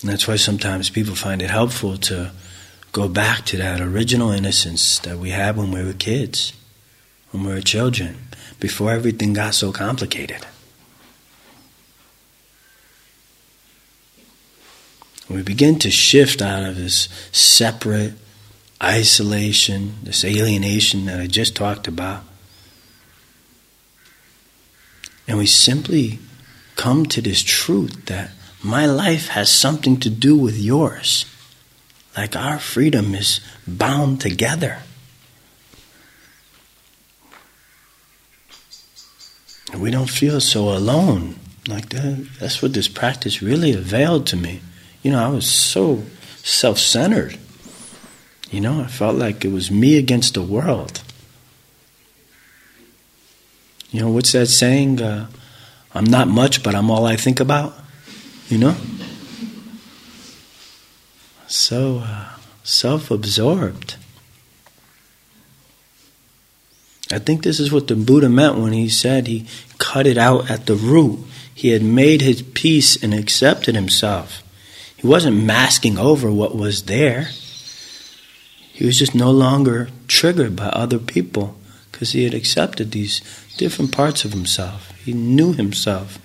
And 0.00 0.10
that's 0.10 0.28
why 0.28 0.36
sometimes 0.36 0.90
people 0.90 1.16
find 1.16 1.42
it 1.42 1.50
helpful 1.50 1.96
to 1.96 2.30
go 2.92 3.08
back 3.08 3.44
to 3.46 3.56
that 3.56 3.80
original 3.80 4.30
innocence 4.30 5.00
that 5.00 5.18
we 5.18 5.30
had 5.30 5.56
when 5.56 5.72
we 5.72 5.82
were 5.82 5.92
kids, 5.92 6.52
when 7.32 7.42
we 7.42 7.52
were 7.52 7.60
children, 7.60 8.28
before 8.60 8.92
everything 8.92 9.32
got 9.32 9.54
so 9.54 9.72
complicated. 9.72 10.46
We 15.30 15.42
begin 15.42 15.78
to 15.78 15.90
shift 15.90 16.42
out 16.42 16.64
of 16.64 16.76
this 16.76 17.08
separate 17.32 18.14
isolation, 18.82 19.94
this 20.02 20.24
alienation 20.24 21.06
that 21.06 21.20
I 21.20 21.26
just 21.26 21.54
talked 21.54 21.86
about, 21.86 22.24
and 25.28 25.38
we 25.38 25.46
simply 25.46 26.18
come 26.74 27.06
to 27.06 27.20
this 27.22 27.42
truth 27.42 28.06
that 28.06 28.30
my 28.64 28.86
life 28.86 29.28
has 29.28 29.50
something 29.50 29.98
to 30.00 30.10
do 30.10 30.36
with 30.36 30.58
yours. 30.58 31.24
Like 32.16 32.34
our 32.34 32.58
freedom 32.58 33.14
is 33.14 33.40
bound 33.66 34.20
together. 34.20 34.78
we 39.76 39.90
don't 39.90 40.10
feel 40.10 40.40
so 40.40 40.70
alone. 40.76 41.36
Like 41.68 41.90
that. 41.90 42.26
That's 42.40 42.62
what 42.62 42.72
this 42.72 42.88
practice 42.88 43.42
really 43.42 43.72
availed 43.72 44.26
to 44.28 44.36
me. 44.36 44.60
You 45.02 45.12
know, 45.12 45.24
I 45.24 45.28
was 45.28 45.50
so 45.50 46.04
self 46.42 46.78
centered. 46.78 47.38
You 48.50 48.60
know, 48.60 48.80
I 48.82 48.86
felt 48.86 49.16
like 49.16 49.44
it 49.44 49.52
was 49.52 49.70
me 49.70 49.96
against 49.96 50.34
the 50.34 50.42
world. 50.42 51.02
You 53.90 54.00
know, 54.00 54.10
what's 54.10 54.32
that 54.32 54.46
saying? 54.46 55.00
Uh, 55.00 55.28
I'm 55.94 56.04
not 56.04 56.28
much, 56.28 56.62
but 56.62 56.74
I'm 56.74 56.90
all 56.90 57.06
I 57.06 57.16
think 57.16 57.40
about. 57.40 57.74
You 58.48 58.58
know? 58.58 58.76
So 61.46 62.02
uh, 62.04 62.28
self 62.62 63.10
absorbed. 63.10 63.96
I 67.12 67.18
think 67.18 67.42
this 67.42 67.58
is 67.58 67.72
what 67.72 67.88
the 67.88 67.96
Buddha 67.96 68.28
meant 68.28 68.58
when 68.58 68.72
he 68.72 68.88
said 68.88 69.26
he 69.26 69.46
cut 69.78 70.06
it 70.06 70.16
out 70.16 70.48
at 70.48 70.66
the 70.66 70.76
root. 70.76 71.18
He 71.52 71.70
had 71.70 71.82
made 71.82 72.20
his 72.20 72.42
peace 72.42 73.02
and 73.02 73.12
accepted 73.12 73.74
himself. 73.74 74.42
He 75.00 75.06
wasn't 75.06 75.44
masking 75.44 75.98
over 75.98 76.30
what 76.30 76.54
was 76.54 76.82
there. 76.82 77.30
He 78.70 78.84
was 78.84 78.98
just 78.98 79.14
no 79.14 79.30
longer 79.30 79.88
triggered 80.08 80.54
by 80.54 80.66
other 80.66 80.98
people 80.98 81.58
because 81.90 82.12
he 82.12 82.24
had 82.24 82.34
accepted 82.34 82.92
these 82.92 83.22
different 83.56 83.92
parts 83.92 84.26
of 84.26 84.32
himself. 84.32 84.90
He 85.02 85.14
knew 85.14 85.54
himself 85.54 86.18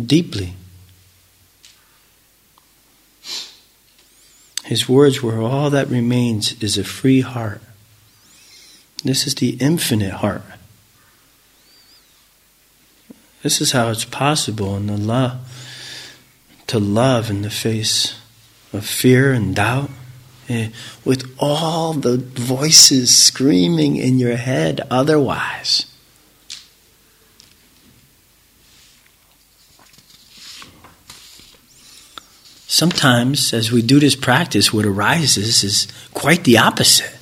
deeply. 0.00 0.54
His 4.64 4.88
words 4.88 5.20
were 5.20 5.40
all 5.40 5.68
that 5.70 5.88
remains 5.88 6.62
is 6.62 6.78
a 6.78 6.84
free 6.84 7.20
heart. 7.20 7.62
This 9.02 9.26
is 9.26 9.34
the 9.34 9.56
infinite 9.60 10.12
heart. 10.12 10.44
This 13.42 13.60
is 13.60 13.72
how 13.72 13.90
it's 13.90 14.04
possible 14.04 14.76
in 14.76 14.86
the 14.86 14.96
love 14.96 15.53
to 16.66 16.78
love 16.78 17.30
in 17.30 17.42
the 17.42 17.50
face 17.50 18.18
of 18.72 18.84
fear 18.86 19.32
and 19.32 19.54
doubt, 19.54 19.90
eh, 20.48 20.68
with 21.04 21.34
all 21.38 21.92
the 21.92 22.18
voices 22.18 23.14
screaming 23.14 23.96
in 23.96 24.18
your 24.18 24.36
head 24.36 24.80
otherwise. 24.90 25.86
Sometimes, 32.66 33.54
as 33.54 33.70
we 33.70 33.82
do 33.82 34.00
this 34.00 34.16
practice, 34.16 34.72
what 34.72 34.84
arises 34.84 35.62
is 35.62 35.86
quite 36.12 36.42
the 36.42 36.58
opposite. 36.58 37.16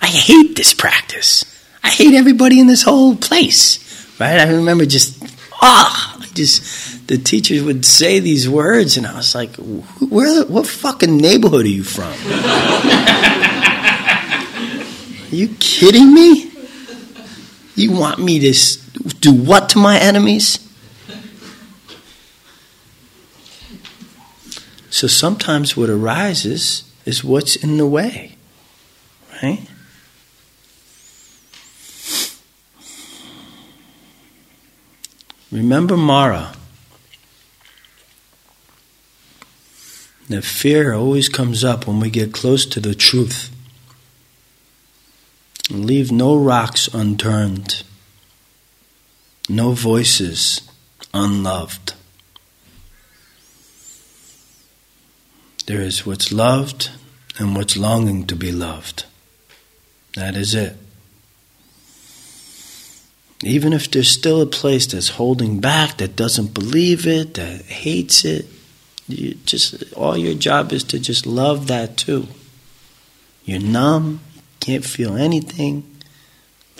I 0.00 0.06
hate 0.06 0.56
this 0.56 0.72
practice. 0.72 1.44
I 1.84 1.90
hate 1.90 2.14
everybody 2.14 2.58
in 2.58 2.68
this 2.68 2.82
whole 2.82 3.14
place. 3.14 3.78
Right? 4.18 4.38
I 4.40 4.50
remember 4.50 4.86
just, 4.86 5.22
ah, 5.60 6.16
oh, 6.16 6.24
just 6.32 6.62
the 7.06 7.18
teachers 7.18 7.62
would 7.62 7.84
say 7.84 8.18
these 8.18 8.48
words, 8.48 8.96
and 8.96 9.06
I 9.06 9.16
was 9.16 9.34
like, 9.34 9.56
"Where? 9.56 10.44
What 10.44 10.66
fucking 10.66 11.16
neighborhood 11.16 11.64
are 11.64 11.68
you 11.68 11.84
from? 11.84 12.12
are 15.32 15.34
you 15.34 15.48
kidding 15.58 16.14
me? 16.14 16.50
You 17.74 17.92
want 17.92 18.18
me 18.18 18.38
to 18.40 18.52
do 19.20 19.32
what 19.32 19.68
to 19.70 19.78
my 19.78 19.98
enemies?" 19.98 20.58
So 24.90 25.06
sometimes 25.06 25.76
what 25.76 25.90
arises 25.90 26.84
is 27.04 27.24
what's 27.24 27.56
in 27.56 27.78
the 27.78 27.86
way, 27.86 28.36
right? 29.42 29.66
Remember 35.50 35.96
Mara. 35.96 36.54
That 40.32 40.44
fear 40.44 40.94
always 40.94 41.28
comes 41.28 41.62
up 41.62 41.86
when 41.86 42.00
we 42.00 42.08
get 42.08 42.32
close 42.32 42.64
to 42.64 42.80
the 42.80 42.94
truth. 42.94 43.50
Leave 45.68 46.10
no 46.10 46.34
rocks 46.34 46.88
unturned, 46.88 47.82
no 49.46 49.72
voices 49.72 50.62
unloved. 51.12 51.92
There 55.66 55.82
is 55.82 56.06
what's 56.06 56.32
loved 56.32 56.90
and 57.38 57.54
what's 57.54 57.76
longing 57.76 58.26
to 58.28 58.34
be 58.34 58.50
loved. 58.50 59.04
That 60.14 60.34
is 60.34 60.54
it. 60.54 60.78
Even 63.42 63.74
if 63.74 63.90
there's 63.90 64.08
still 64.08 64.40
a 64.40 64.46
place 64.46 64.86
that's 64.86 65.10
holding 65.10 65.60
back, 65.60 65.98
that 65.98 66.16
doesn't 66.16 66.54
believe 66.54 67.06
it, 67.06 67.34
that 67.34 67.66
hates 67.66 68.24
it, 68.24 68.46
you 69.08 69.34
just 69.44 69.92
all 69.94 70.16
your 70.16 70.34
job 70.34 70.72
is 70.72 70.84
to 70.84 70.98
just 70.98 71.26
love 71.26 71.66
that 71.66 71.96
too. 71.96 72.28
You're 73.44 73.60
numb, 73.60 74.20
can't 74.60 74.84
feel 74.84 75.16
anything. 75.16 75.84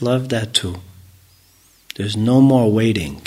Love 0.00 0.28
that 0.30 0.54
too. 0.54 0.76
There's 1.96 2.16
no 2.16 2.40
more 2.40 2.70
waiting. 2.70 3.22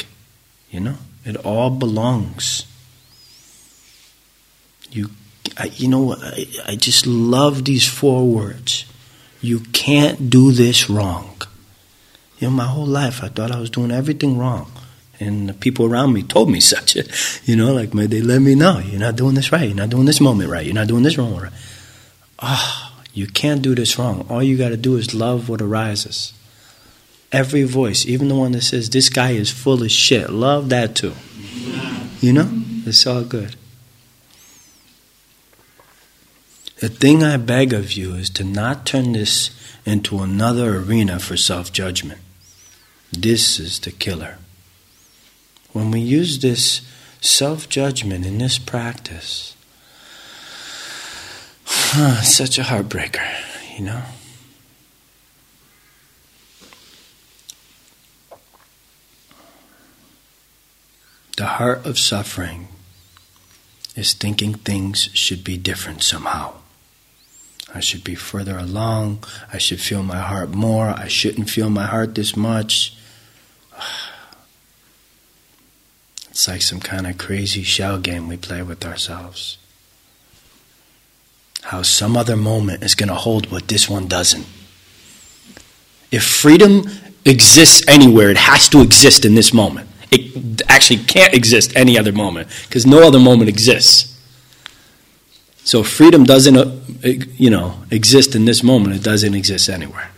You 0.71 0.79
know, 0.79 0.97
it 1.23 1.37
all 1.37 1.69
belongs. 1.69 2.65
You, 4.91 5.11
I, 5.57 5.65
you 5.75 5.87
know, 5.87 6.15
I, 6.15 6.47
I 6.65 6.75
just 6.75 7.05
love 7.05 7.65
these 7.65 7.87
four 7.87 8.25
words. 8.25 8.85
You 9.41 9.59
can't 9.59 10.29
do 10.29 10.51
this 10.51 10.89
wrong. 10.89 11.41
You 12.39 12.47
know, 12.47 12.55
my 12.55 12.65
whole 12.65 12.85
life 12.85 13.23
I 13.23 13.27
thought 13.27 13.51
I 13.51 13.59
was 13.59 13.69
doing 13.69 13.91
everything 13.91 14.37
wrong. 14.37 14.71
And 15.19 15.47
the 15.49 15.53
people 15.53 15.85
around 15.85 16.13
me 16.13 16.23
told 16.23 16.49
me 16.49 16.59
such. 16.59 16.97
You 17.45 17.55
know, 17.55 17.73
like 17.73 17.93
may 17.93 18.07
they 18.07 18.21
let 18.21 18.41
me 18.41 18.55
know 18.55 18.79
you're 18.79 18.99
not 18.99 19.15
doing 19.15 19.35
this 19.35 19.51
right. 19.51 19.67
You're 19.67 19.77
not 19.77 19.89
doing 19.89 20.05
this 20.05 20.19
moment 20.19 20.49
right. 20.49 20.65
You're 20.65 20.73
not 20.73 20.87
doing 20.87 21.03
this 21.03 21.17
wrong 21.17 21.35
right. 21.35 21.51
Ah, 22.39 22.97
oh, 22.97 23.03
you 23.13 23.27
can't 23.27 23.61
do 23.61 23.75
this 23.75 23.99
wrong. 23.99 24.25
All 24.29 24.41
you 24.41 24.57
got 24.57 24.69
to 24.69 24.77
do 24.77 24.97
is 24.97 25.13
love 25.13 25.47
what 25.47 25.61
arises. 25.61 26.33
Every 27.31 27.63
voice, 27.63 28.05
even 28.05 28.29
the 28.29 28.35
one 28.35 28.53
that 28.53 28.61
says 28.61 28.89
this 28.89 29.09
guy 29.09 29.31
is 29.31 29.51
full 29.51 29.83
of 29.83 29.91
shit, 29.91 30.29
love 30.29 30.69
that 30.69 30.95
too. 30.95 31.13
You 32.19 32.33
know, 32.33 32.49
it's 32.85 33.05
all 33.05 33.23
good. 33.23 33.55
The 36.79 36.89
thing 36.89 37.23
I 37.23 37.37
beg 37.37 37.73
of 37.73 37.93
you 37.93 38.15
is 38.15 38.29
to 38.31 38.43
not 38.43 38.85
turn 38.85 39.13
this 39.13 39.49
into 39.85 40.19
another 40.19 40.77
arena 40.77 41.19
for 41.19 41.37
self 41.37 41.71
judgment. 41.71 42.19
This 43.11 43.59
is 43.59 43.79
the 43.79 43.91
killer. 43.91 44.39
When 45.75 45.91
we 45.91 45.99
use 45.99 46.39
this 46.39 46.79
self 47.19 47.67
judgment 47.67 48.25
in 48.25 48.37
this 48.37 48.57
practice, 48.57 49.57
such 51.65 52.57
a 52.57 52.61
heartbreaker, 52.61 53.27
you 53.77 53.83
know? 53.83 54.03
The 61.35 61.45
heart 61.45 61.85
of 61.85 61.99
suffering 61.99 62.69
is 63.97 64.13
thinking 64.13 64.53
things 64.53 65.09
should 65.13 65.43
be 65.43 65.57
different 65.57 66.03
somehow. 66.03 66.53
I 67.73 67.81
should 67.81 68.05
be 68.05 68.15
further 68.15 68.57
along. 68.57 69.25
I 69.51 69.57
should 69.57 69.81
feel 69.81 70.03
my 70.03 70.19
heart 70.19 70.51
more. 70.51 70.91
I 70.91 71.09
shouldn't 71.09 71.49
feel 71.49 71.69
my 71.69 71.85
heart 71.85 72.15
this 72.15 72.37
much. 72.37 72.95
It's 76.35 76.49
like 76.49 76.61
some 76.61 76.81
kind 76.81 77.07
of 77.07 77.17
crazy 77.17 77.63
shell 77.63 77.97
game 77.97 78.27
we 78.27 78.35
play 78.35 78.61
with 78.61 78.83
ourselves. 78.83 79.57
How 81.61 81.81
some 81.81 82.17
other 82.17 82.35
moment 82.35 82.83
is 82.83 82.93
going 82.93 83.07
to 83.07 83.15
hold 83.15 83.53
what 83.53 83.69
this 83.69 83.89
one 83.89 84.09
doesn't. 84.09 84.45
If 86.11 86.25
freedom 86.25 86.89
exists 87.23 87.87
anywhere, 87.87 88.29
it 88.29 88.35
has 88.35 88.67
to 88.69 88.81
exist 88.81 89.23
in 89.23 89.35
this 89.35 89.53
moment. 89.53 89.87
It 90.11 90.61
actually 90.67 91.05
can't 91.05 91.33
exist 91.33 91.71
any 91.73 91.97
other 91.97 92.11
moment 92.11 92.49
because 92.67 92.85
no 92.85 93.07
other 93.07 93.17
moment 93.17 93.47
exists. 93.47 94.19
So 95.63 95.83
freedom 95.83 96.25
doesn't, 96.25 96.57
uh, 96.57 97.25
you 97.37 97.49
know, 97.49 97.81
exist 97.91 98.35
in 98.35 98.43
this 98.43 98.61
moment. 98.61 98.93
It 98.93 99.03
doesn't 99.03 99.35
exist 99.35 99.69
anywhere. 99.69 100.11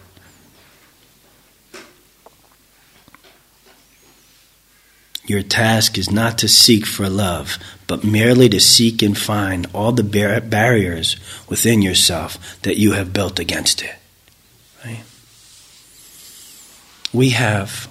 Your 5.27 5.43
task 5.43 5.97
is 5.97 6.09
not 6.09 6.37
to 6.37 6.47
seek 6.47 6.85
for 6.85 7.09
love, 7.09 7.57
but 7.85 8.05
merely 8.05 8.47
to 8.47 8.61
seek 8.61 9.01
and 9.01 9.15
find 9.17 9.67
all 9.73 9.91
the 9.91 10.03
bar- 10.03 10.39
barriers 10.39 11.17
within 11.49 11.81
yourself 11.81 12.59
that 12.61 12.77
you 12.77 12.93
have 12.93 13.11
built 13.11 13.37
against 13.37 13.83
it. 13.83 13.95
Right? 14.85 15.03
We 17.11 17.31
have 17.31 17.89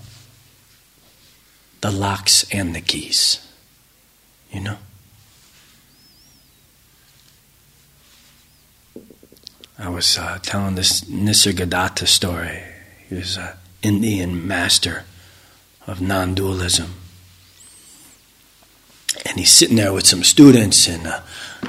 the 1.82 1.90
locks 1.90 2.46
and 2.50 2.74
the 2.74 2.80
keys, 2.80 3.46
you 4.50 4.60
know? 4.60 4.78
I 9.78 9.90
was 9.90 10.16
uh, 10.16 10.38
telling 10.40 10.74
this 10.76 11.02
Nisargadatta 11.02 12.08
story. 12.08 12.62
He 13.10 13.16
was 13.16 13.36
an 13.36 13.50
Indian 13.82 14.48
master 14.48 15.04
of 15.86 16.00
non 16.00 16.34
dualism 16.34 16.94
and 19.24 19.38
he's 19.38 19.52
sitting 19.52 19.76
there 19.76 19.92
with 19.92 20.06
some 20.06 20.22
students, 20.22 20.88
and 20.88 21.06
a 21.06 21.22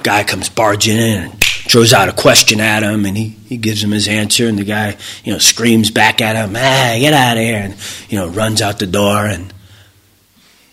guy 0.04 0.24
comes 0.24 0.50
barging 0.50 0.98
in 0.98 1.24
and 1.24 1.44
throws 1.44 1.94
out 1.94 2.10
a 2.10 2.14
question 2.14 2.60
at 2.60 2.84
him, 2.84 3.06
and 3.06 3.18
he, 3.18 3.30
he 3.48 3.58
gives 3.58 3.84
him 3.84 3.92
his 3.92 4.08
answer, 4.08 4.48
and 4.48 4.58
the 4.58 4.64
guy, 4.64 4.98
you 5.24 5.32
know, 5.32 5.40
screams 5.40 5.92
back 5.92 6.22
at 6.22 6.36
him, 6.36 6.56
ah, 6.56 6.98
get 7.00 7.14
out 7.14 7.38
of 7.38 7.44
here, 7.44 7.60
and, 7.60 7.76
you 8.10 8.18
know, 8.18 8.28
runs 8.30 8.62
out 8.62 8.80
the 8.80 8.88
door, 8.88 9.26
and, 9.26 9.54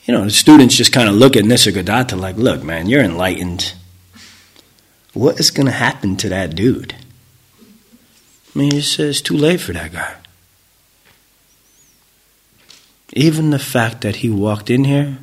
you 0.04 0.14
know, 0.14 0.24
the 0.24 0.30
students 0.30 0.76
just 0.76 0.92
kind 0.92 1.08
of 1.08 1.14
look 1.14 1.37
at 1.37 1.44
Nisargadatta 1.44 2.18
like, 2.18 2.37
look, 2.37 2.62
man, 2.62 2.88
you're 2.88 3.02
enlightened. 3.02 3.74
What 5.14 5.40
is 5.40 5.50
going 5.50 5.66
to 5.66 5.72
happen 5.72 6.16
to 6.18 6.28
that 6.28 6.54
dude? 6.54 6.94
I 8.54 8.58
mean, 8.58 8.72
he 8.72 8.80
says 8.80 9.10
it's 9.10 9.20
too 9.20 9.37
late 9.37 9.60
for 9.60 9.72
that 9.72 9.92
guy. 9.92 10.14
Even 13.12 13.50
the 13.50 13.58
fact 13.58 14.00
that 14.02 14.16
he 14.16 14.30
walked 14.30 14.70
in 14.70 14.84
here 14.84 15.18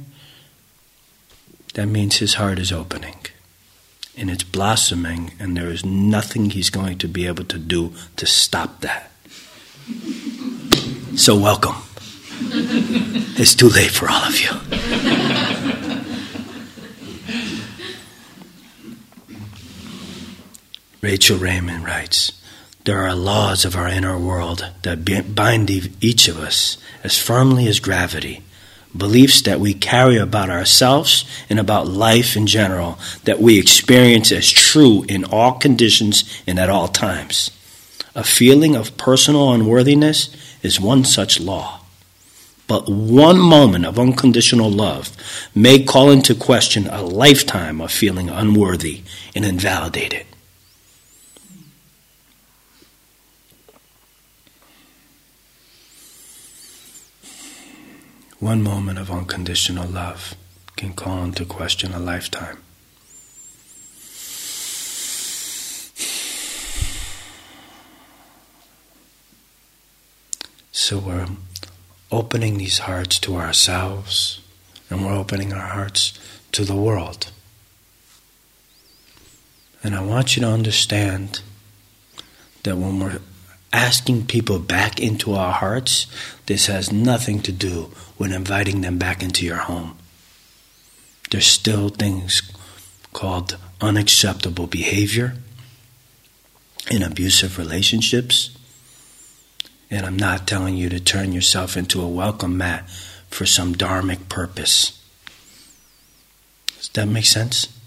that 1.73 1.87
means 1.87 2.17
his 2.17 2.35
heart 2.35 2.59
is 2.59 2.71
opening 2.71 3.15
and 4.17 4.29
it's 4.29 4.43
blossoming, 4.43 5.31
and 5.39 5.55
there 5.55 5.69
is 5.69 5.85
nothing 5.85 6.49
he's 6.49 6.69
going 6.69 6.97
to 6.97 7.07
be 7.07 7.25
able 7.27 7.45
to 7.45 7.57
do 7.57 7.93
to 8.17 8.25
stop 8.25 8.81
that. 8.81 9.09
So, 11.15 11.37
welcome. 11.37 11.75
It's 13.37 13.55
too 13.55 13.69
late 13.69 13.91
for 13.91 14.09
all 14.09 14.23
of 14.23 14.39
you. 14.39 14.49
Rachel 21.01 21.37
Remen 21.37 21.83
writes 21.83 22.31
There 22.83 23.03
are 23.03 23.15
laws 23.15 23.65
of 23.65 23.75
our 23.75 23.87
inner 23.87 24.17
world 24.19 24.67
that 24.83 25.33
bind 25.35 25.71
each 26.01 26.27
of 26.27 26.37
us 26.37 26.77
as 27.03 27.17
firmly 27.17 27.67
as 27.67 27.79
gravity 27.79 28.43
beliefs 28.95 29.41
that 29.43 29.59
we 29.59 29.73
carry 29.73 30.17
about 30.17 30.49
ourselves 30.49 31.25
and 31.49 31.59
about 31.59 31.87
life 31.87 32.35
in 32.35 32.47
general 32.47 32.99
that 33.23 33.39
we 33.39 33.59
experience 33.59 34.31
as 34.31 34.49
true 34.49 35.05
in 35.07 35.23
all 35.25 35.53
conditions 35.53 36.41
and 36.45 36.59
at 36.59 36.69
all 36.69 36.87
times. 36.87 37.51
A 38.15 38.23
feeling 38.23 38.75
of 38.75 38.97
personal 38.97 39.51
unworthiness 39.53 40.35
is 40.61 40.79
one 40.79 41.05
such 41.05 41.39
law. 41.39 41.79
But 42.67 42.89
one 42.89 43.39
moment 43.39 43.85
of 43.85 43.99
unconditional 43.99 44.69
love 44.69 45.15
may 45.53 45.83
call 45.83 46.09
into 46.09 46.35
question 46.35 46.87
a 46.87 47.01
lifetime 47.01 47.81
of 47.81 47.91
feeling 47.91 48.29
unworthy 48.29 49.03
and 49.35 49.43
invalidated. 49.43 50.25
One 58.41 58.63
moment 58.63 58.97
of 58.97 59.11
unconditional 59.11 59.87
love 59.87 60.33
can 60.75 60.93
call 60.93 61.23
into 61.23 61.45
question 61.45 61.93
a 61.93 61.99
lifetime. 61.99 62.57
So 70.71 70.97
we're 70.97 71.27
opening 72.11 72.57
these 72.57 72.79
hearts 72.79 73.19
to 73.19 73.35
ourselves 73.35 74.41
and 74.89 75.05
we're 75.05 75.13
opening 75.13 75.53
our 75.53 75.67
hearts 75.67 76.17
to 76.53 76.65
the 76.65 76.75
world. 76.75 77.31
And 79.83 79.93
I 79.93 80.01
want 80.01 80.35
you 80.35 80.41
to 80.41 80.49
understand 80.49 81.41
that 82.63 82.75
when 82.75 82.99
we're 82.99 83.19
asking 83.73 84.25
people 84.25 84.59
back 84.59 84.99
into 84.99 85.33
our 85.33 85.53
hearts, 85.53 86.07
this 86.45 86.67
has 86.67 86.91
nothing 86.91 87.41
to 87.41 87.51
do 87.51 87.91
with 88.17 88.33
inviting 88.33 88.81
them 88.81 88.97
back 88.97 89.23
into 89.23 89.45
your 89.45 89.57
home. 89.57 89.97
There's 91.29 91.47
still 91.47 91.89
things 91.89 92.41
called 93.13 93.57
unacceptable 93.79 94.67
behavior 94.67 95.35
in 96.89 97.03
abusive 97.03 97.57
relationships. 97.57 98.57
And 99.89 100.05
I'm 100.05 100.17
not 100.17 100.47
telling 100.47 100.75
you 100.75 100.89
to 100.89 100.99
turn 100.99 101.31
yourself 101.31 101.77
into 101.77 102.01
a 102.01 102.07
welcome 102.07 102.57
mat 102.57 102.89
for 103.29 103.45
some 103.45 103.75
dharmic 103.75 104.29
purpose. 104.29 105.01
Does 106.77 106.89
that 106.89 107.07
make 107.07 107.25
sense? 107.25 107.77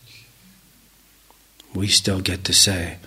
We 1.74 1.88
still 1.88 2.20
get 2.20 2.44
to 2.44 2.52
say, 2.52 2.98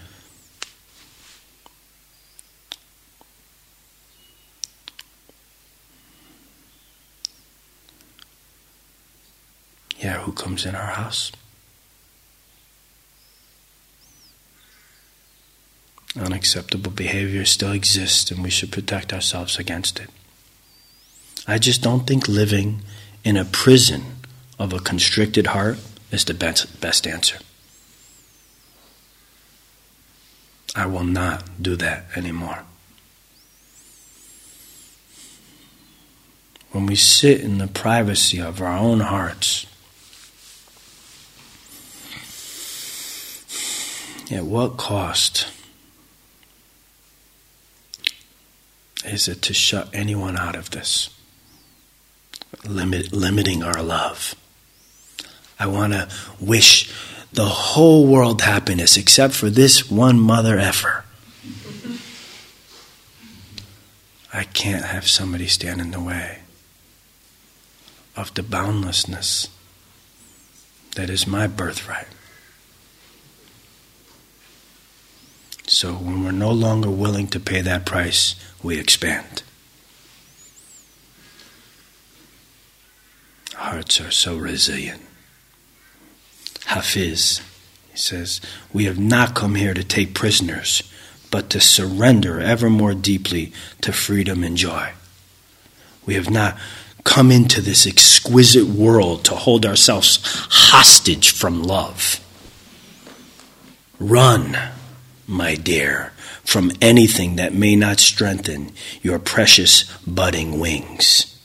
Yeah, 9.99 10.21
who 10.21 10.31
comes 10.31 10.65
in 10.65 10.75
our 10.75 10.91
house? 10.91 11.31
Unacceptable 16.15 16.91
behavior 16.91 17.45
still 17.45 17.71
exists, 17.71 18.31
and 18.31 18.43
we 18.43 18.49
should 18.49 18.71
protect 18.71 19.13
ourselves 19.13 19.57
against 19.57 19.99
it. 19.99 20.09
I 21.47 21.57
just 21.57 21.81
don't 21.81 22.07
think 22.07 22.27
living 22.27 22.81
in 23.23 23.37
a 23.37 23.45
prison 23.45 24.03
of 24.59 24.73
a 24.73 24.79
constricted 24.79 25.47
heart 25.47 25.77
is 26.11 26.25
the 26.25 26.33
best, 26.33 26.79
best 26.81 27.07
answer. 27.07 27.39
I 30.75 30.85
will 30.85 31.03
not 31.03 31.43
do 31.61 31.75
that 31.77 32.05
anymore. 32.15 32.63
When 36.71 36.85
we 36.85 36.95
sit 36.95 37.41
in 37.41 37.57
the 37.57 37.67
privacy 37.67 38.39
of 38.39 38.61
our 38.61 38.77
own 38.77 38.99
hearts, 38.99 39.65
At 44.29 44.43
what 44.43 44.75
cost 44.75 45.47
is 49.05 49.27
it 49.29 49.41
to 49.43 49.53
shut 49.53 49.89
anyone 49.93 50.37
out 50.37 50.55
of 50.55 50.71
this? 50.71 51.09
Limit, 52.67 53.13
limiting 53.13 53.63
our 53.63 53.81
love. 53.81 54.35
I 55.59 55.67
want 55.67 55.93
to 55.93 56.09
wish 56.39 56.93
the 57.31 57.45
whole 57.45 58.05
world 58.05 58.41
happiness 58.41 58.97
except 58.97 59.33
for 59.33 59.49
this 59.49 59.89
one 59.89 60.19
mother 60.19 60.57
effer. 60.57 61.05
I 64.33 64.43
can't 64.43 64.85
have 64.85 65.07
somebody 65.07 65.47
stand 65.47 65.79
in 65.79 65.91
the 65.91 66.01
way 66.01 66.39
of 68.15 68.33
the 68.33 68.43
boundlessness 68.43 69.49
that 70.95 71.09
is 71.09 71.25
my 71.25 71.47
birthright. 71.47 72.07
So 75.67 75.91
when 75.93 76.23
we're 76.23 76.31
no 76.31 76.51
longer 76.51 76.89
willing 76.89 77.27
to 77.27 77.41
pay 77.41 77.59
that 77.61 77.85
price, 77.85 78.35
we 78.63 78.79
expand. 78.79 79.43
Hearts 83.53 83.99
are 83.99 84.11
so 84.11 84.37
resilient. 84.37 85.01
Hafiz, 86.67 87.41
he 87.91 87.97
says, 87.97 88.39
we 88.71 88.85
have 88.85 88.97
not 88.97 89.35
come 89.35 89.55
here 89.55 89.73
to 89.73 89.83
take 89.83 90.13
prisoners, 90.13 90.83
but 91.31 91.49
to 91.49 91.59
surrender 91.59 92.39
ever 92.39 92.69
more 92.69 92.93
deeply 92.93 93.51
to 93.81 93.91
freedom 93.91 94.45
and 94.45 94.55
joy. 94.55 94.91
We 96.05 96.13
have 96.13 96.29
not 96.29 96.57
come 97.03 97.29
into 97.29 97.61
this 97.61 97.85
exquisite 97.85 98.67
world 98.67 99.25
to 99.25 99.35
hold 99.35 99.65
ourselves 99.65 100.19
hostage 100.23 101.31
from 101.31 101.61
love. 101.61 102.21
Run 103.99 104.57
my 105.27 105.55
dear, 105.55 106.13
from 106.43 106.71
anything 106.81 107.35
that 107.35 107.53
may 107.53 107.75
not 107.75 107.99
strengthen 107.99 108.71
your 109.01 109.19
precious 109.19 109.83
budding 110.07 110.59
wings. 110.59 111.37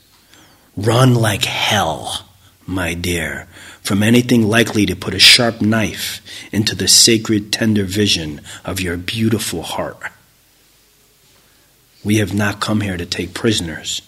Run 0.76 1.14
like 1.14 1.44
hell, 1.44 2.28
my 2.64 2.94
dear, 2.94 3.48
from 3.82 4.02
anything 4.02 4.42
likely 4.44 4.86
to 4.86 4.94
put 4.94 5.14
a 5.14 5.18
sharp 5.18 5.60
knife 5.60 6.22
into 6.52 6.76
the 6.76 6.86
sacred, 6.86 7.52
tender 7.52 7.84
vision 7.84 8.40
of 8.64 8.80
your 8.80 8.96
beautiful 8.96 9.62
heart. 9.62 9.98
We 12.04 12.16
have 12.16 12.32
not 12.32 12.60
come 12.60 12.80
here 12.80 12.96
to 12.96 13.06
take 13.06 13.34
prisoners 13.34 14.02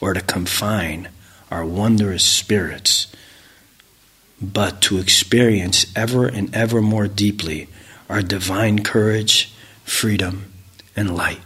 or 0.00 0.14
to 0.14 0.20
confine 0.20 1.08
our 1.50 1.64
wondrous 1.64 2.26
spirits, 2.26 3.06
but 4.40 4.80
to 4.82 4.98
experience 4.98 5.86
ever 5.94 6.26
and 6.26 6.54
ever 6.54 6.82
more 6.82 7.06
deeply 7.06 7.68
our 8.12 8.20
divine 8.20 8.84
courage, 8.84 9.54
freedom, 9.84 10.52
and 10.94 11.16
light. 11.16 11.40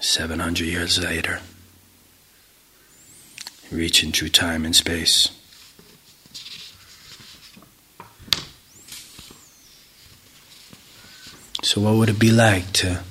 Seven 0.00 0.40
hundred 0.40 0.66
years 0.66 1.02
later, 1.02 1.40
reaching 3.72 4.12
through 4.12 4.28
time 4.28 4.66
and 4.66 4.76
space. 4.76 5.30
So, 11.62 11.80
what 11.80 11.94
would 11.94 12.10
it 12.10 12.18
be 12.18 12.30
like 12.30 12.70
to 12.74 13.02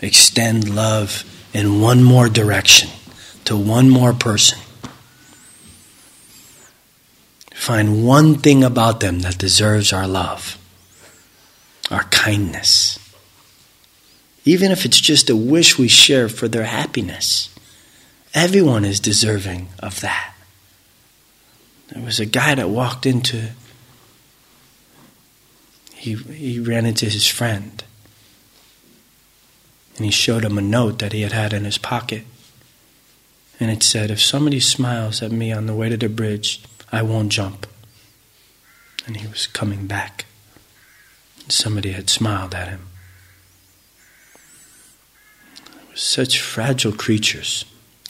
extend 0.00 0.74
love 0.74 1.24
in 1.54 1.80
one 1.80 2.02
more 2.02 2.28
direction, 2.28 2.90
to 3.44 3.56
one 3.56 3.88
more 3.88 4.12
person. 4.12 4.58
Find 7.54 8.04
one 8.04 8.34
thing 8.34 8.64
about 8.64 9.00
them 9.00 9.20
that 9.20 9.38
deserves 9.38 9.92
our 9.92 10.08
love, 10.08 10.58
our 11.90 12.02
kindness. 12.04 12.98
Even 14.44 14.72
if 14.72 14.84
it's 14.84 15.00
just 15.00 15.30
a 15.30 15.36
wish 15.36 15.78
we 15.78 15.88
share 15.88 16.28
for 16.28 16.48
their 16.48 16.64
happiness. 16.64 17.48
Everyone 18.34 18.84
is 18.84 18.98
deserving 18.98 19.68
of 19.78 20.00
that. 20.00 20.34
There 21.88 22.02
was 22.02 22.18
a 22.18 22.26
guy 22.26 22.56
that 22.56 22.68
walked 22.68 23.06
into, 23.06 23.50
he, 25.94 26.14
he 26.14 26.58
ran 26.58 26.84
into 26.84 27.06
his 27.06 27.26
friend 27.28 27.83
and 29.96 30.04
he 30.04 30.10
showed 30.10 30.44
him 30.44 30.58
a 30.58 30.62
note 30.62 30.98
that 30.98 31.12
he 31.12 31.22
had 31.22 31.32
had 31.32 31.52
in 31.52 31.64
his 31.64 31.78
pocket. 31.78 32.24
And 33.60 33.70
it 33.70 33.82
said, 33.82 34.10
If 34.10 34.20
somebody 34.20 34.58
smiles 34.60 35.22
at 35.22 35.30
me 35.30 35.52
on 35.52 35.66
the 35.66 35.74
way 35.74 35.88
to 35.88 35.96
the 35.96 36.08
bridge, 36.08 36.62
I 36.90 37.02
won't 37.02 37.30
jump. 37.30 37.66
And 39.06 39.16
he 39.16 39.26
was 39.26 39.46
coming 39.46 39.86
back. 39.86 40.24
And 41.42 41.52
somebody 41.52 41.92
had 41.92 42.10
smiled 42.10 42.54
at 42.54 42.68
him. 42.68 42.88
We're 45.88 45.96
Such 45.96 46.40
fragile 46.40 46.92
creatures. 46.92 47.64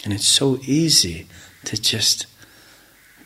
And 0.04 0.12
it's 0.12 0.26
so 0.26 0.58
easy 0.64 1.26
to 1.64 1.80
just 1.80 2.26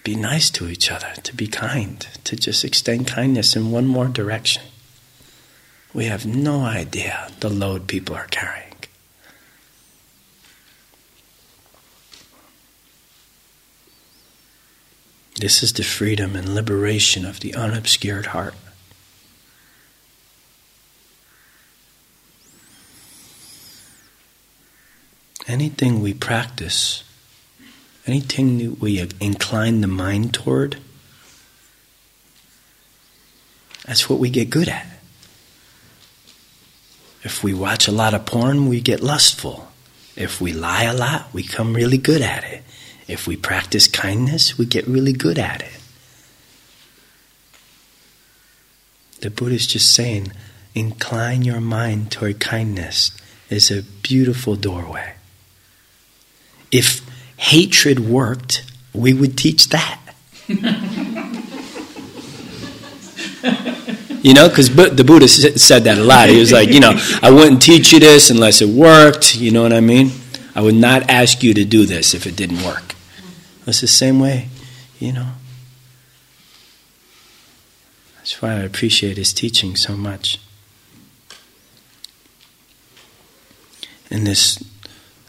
be 0.02 0.16
nice 0.16 0.50
to 0.50 0.68
each 0.68 0.90
other, 0.90 1.12
to 1.22 1.36
be 1.36 1.46
kind, 1.46 2.00
to 2.24 2.34
just 2.34 2.64
extend 2.64 3.06
kindness 3.06 3.54
in 3.54 3.70
one 3.70 3.86
more 3.86 4.08
direction. 4.08 4.62
We 5.94 6.04
have 6.04 6.26
no 6.26 6.60
idea 6.60 7.30
the 7.40 7.48
load 7.48 7.86
people 7.88 8.14
are 8.14 8.26
carrying. 8.26 8.68
This 15.36 15.62
is 15.62 15.72
the 15.72 15.84
freedom 15.84 16.34
and 16.34 16.52
liberation 16.54 17.24
of 17.24 17.40
the 17.40 17.54
unobscured 17.54 18.26
heart. 18.26 18.54
Anything 25.46 26.02
we 26.02 26.12
practice, 26.12 27.04
anything 28.06 28.78
we 28.80 29.00
incline 29.20 29.80
the 29.80 29.86
mind 29.86 30.34
toward, 30.34 30.76
that's 33.86 34.10
what 34.10 34.18
we 34.18 34.28
get 34.28 34.50
good 34.50 34.68
at. 34.68 34.97
If 37.28 37.44
we 37.44 37.52
watch 37.52 37.86
a 37.86 37.92
lot 37.92 38.14
of 38.14 38.24
porn, 38.24 38.68
we 38.68 38.80
get 38.80 39.02
lustful. 39.02 39.68
If 40.16 40.40
we 40.40 40.54
lie 40.54 40.84
a 40.84 40.94
lot, 40.94 41.26
we 41.34 41.42
come 41.42 41.74
really 41.74 41.98
good 41.98 42.22
at 42.22 42.42
it. 42.42 42.62
If 43.06 43.26
we 43.26 43.36
practice 43.36 43.86
kindness, 43.86 44.56
we 44.56 44.64
get 44.64 44.88
really 44.88 45.12
good 45.12 45.38
at 45.38 45.60
it. 45.60 45.78
The 49.20 49.28
Buddha 49.28 49.56
is 49.56 49.66
just 49.66 49.94
saying, 49.94 50.32
incline 50.74 51.42
your 51.42 51.60
mind 51.60 52.10
toward 52.10 52.40
kindness 52.40 53.10
is 53.50 53.70
a 53.70 53.82
beautiful 53.82 54.56
doorway. 54.56 55.12
If 56.72 57.06
hatred 57.36 58.00
worked, 58.00 58.64
we 58.94 59.12
would 59.12 59.36
teach 59.36 59.68
that. 59.68 60.00
you 64.22 64.34
know, 64.34 64.48
because 64.48 64.74
the 64.74 65.04
Buddha 65.04 65.28
said 65.28 65.84
that 65.84 65.98
a 65.98 66.04
lot. 66.04 66.28
He 66.28 66.38
was 66.38 66.52
like, 66.52 66.70
you 66.70 66.80
know, 66.80 66.94
I 67.22 67.30
wouldn't 67.30 67.62
teach 67.62 67.92
you 67.92 68.00
this 68.00 68.30
unless 68.30 68.60
it 68.60 68.68
worked. 68.68 69.36
You 69.36 69.50
know 69.50 69.62
what 69.62 69.72
I 69.72 69.80
mean? 69.80 70.10
I 70.54 70.60
would 70.60 70.74
not 70.74 71.08
ask 71.08 71.42
you 71.42 71.54
to 71.54 71.64
do 71.64 71.86
this 71.86 72.14
if 72.14 72.26
it 72.26 72.34
didn't 72.34 72.62
work. 72.64 72.94
It's 73.66 73.80
the 73.80 73.86
same 73.86 74.18
way, 74.18 74.48
you 74.98 75.12
know. 75.12 75.32
That's 78.16 78.42
why 78.42 78.52
I 78.52 78.60
appreciate 78.60 79.18
his 79.18 79.32
teaching 79.32 79.76
so 79.76 79.96
much. 79.96 80.40
And 84.10 84.26
this, 84.26 84.62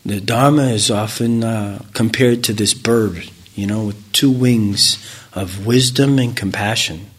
the 0.06 0.22
Dharma 0.22 0.70
is 0.70 0.90
often 0.90 1.44
uh, 1.44 1.84
compared 1.94 2.44
to 2.46 2.54
this 2.54 2.74
bird, 2.74 3.30
you 3.56 3.68
know, 3.68 3.86
with 3.86 4.12
two 4.14 4.32
wings 4.32 4.98
of 5.34 5.66
wisdom 5.66 6.18
and 6.18 6.36
compassion. 6.36 7.12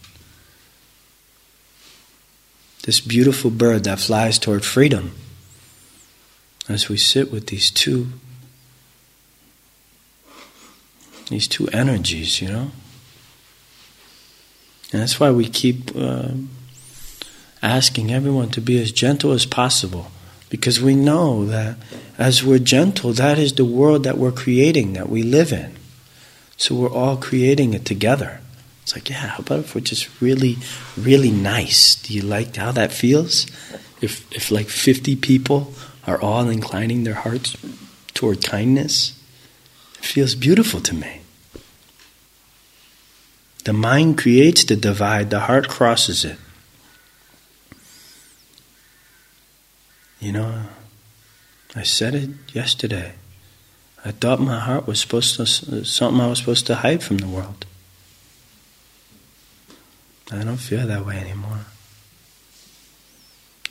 This 2.84 3.00
beautiful 3.00 3.50
bird 3.50 3.84
that 3.84 4.00
flies 4.00 4.38
toward 4.38 4.64
freedom. 4.64 5.12
As 6.68 6.88
we 6.88 6.96
sit 6.96 7.30
with 7.30 7.48
these 7.48 7.70
two, 7.70 8.08
these 11.28 11.48
two 11.48 11.68
energies, 11.68 12.40
you 12.40 12.48
know. 12.48 12.70
And 14.92 15.02
that's 15.02 15.20
why 15.20 15.30
we 15.30 15.48
keep 15.48 15.90
uh, 15.94 16.28
asking 17.62 18.12
everyone 18.12 18.50
to 18.50 18.60
be 18.60 18.80
as 18.80 18.92
gentle 18.92 19.32
as 19.32 19.46
possible. 19.46 20.10
Because 20.48 20.80
we 20.80 20.96
know 20.96 21.44
that 21.46 21.76
as 22.18 22.42
we're 22.42 22.58
gentle, 22.58 23.12
that 23.12 23.38
is 23.38 23.52
the 23.52 23.64
world 23.64 24.02
that 24.02 24.18
we're 24.18 24.32
creating, 24.32 24.94
that 24.94 25.08
we 25.08 25.22
live 25.22 25.52
in. 25.52 25.76
So 26.56 26.74
we're 26.74 26.92
all 26.92 27.16
creating 27.16 27.72
it 27.72 27.84
together. 27.84 28.40
It's 28.90 28.96
like, 28.96 29.08
yeah, 29.08 29.28
how 29.28 29.38
about 29.38 29.60
if 29.60 29.74
we're 29.76 29.82
just 29.82 30.20
really, 30.20 30.56
really 30.98 31.30
nice? 31.30 31.94
Do 31.94 32.12
you 32.12 32.22
like 32.22 32.56
how 32.56 32.72
that 32.72 32.90
feels? 32.90 33.46
If, 34.00 34.26
if 34.32 34.50
like 34.50 34.66
50 34.66 35.14
people 35.14 35.72
are 36.08 36.20
all 36.20 36.48
inclining 36.48 37.04
their 37.04 37.14
hearts 37.14 37.56
toward 38.14 38.44
kindness, 38.44 39.16
it 39.96 40.04
feels 40.04 40.34
beautiful 40.34 40.80
to 40.80 40.92
me. 40.92 41.20
The 43.62 43.72
mind 43.72 44.18
creates 44.18 44.64
the 44.64 44.74
divide, 44.74 45.30
the 45.30 45.38
heart 45.38 45.68
crosses 45.68 46.24
it. 46.24 46.38
You 50.18 50.32
know, 50.32 50.62
I 51.76 51.84
said 51.84 52.16
it 52.16 52.30
yesterday. 52.52 53.12
I 54.04 54.10
thought 54.10 54.40
my 54.40 54.58
heart 54.58 54.88
was 54.88 54.98
supposed 54.98 55.36
to 55.36 55.46
something 55.84 56.20
I 56.20 56.26
was 56.26 56.40
supposed 56.40 56.66
to 56.66 56.74
hide 56.74 57.04
from 57.04 57.18
the 57.18 57.28
world. 57.28 57.66
I 60.32 60.44
don't 60.44 60.56
feel 60.56 60.86
that 60.86 61.04
way 61.04 61.18
anymore. 61.18 61.66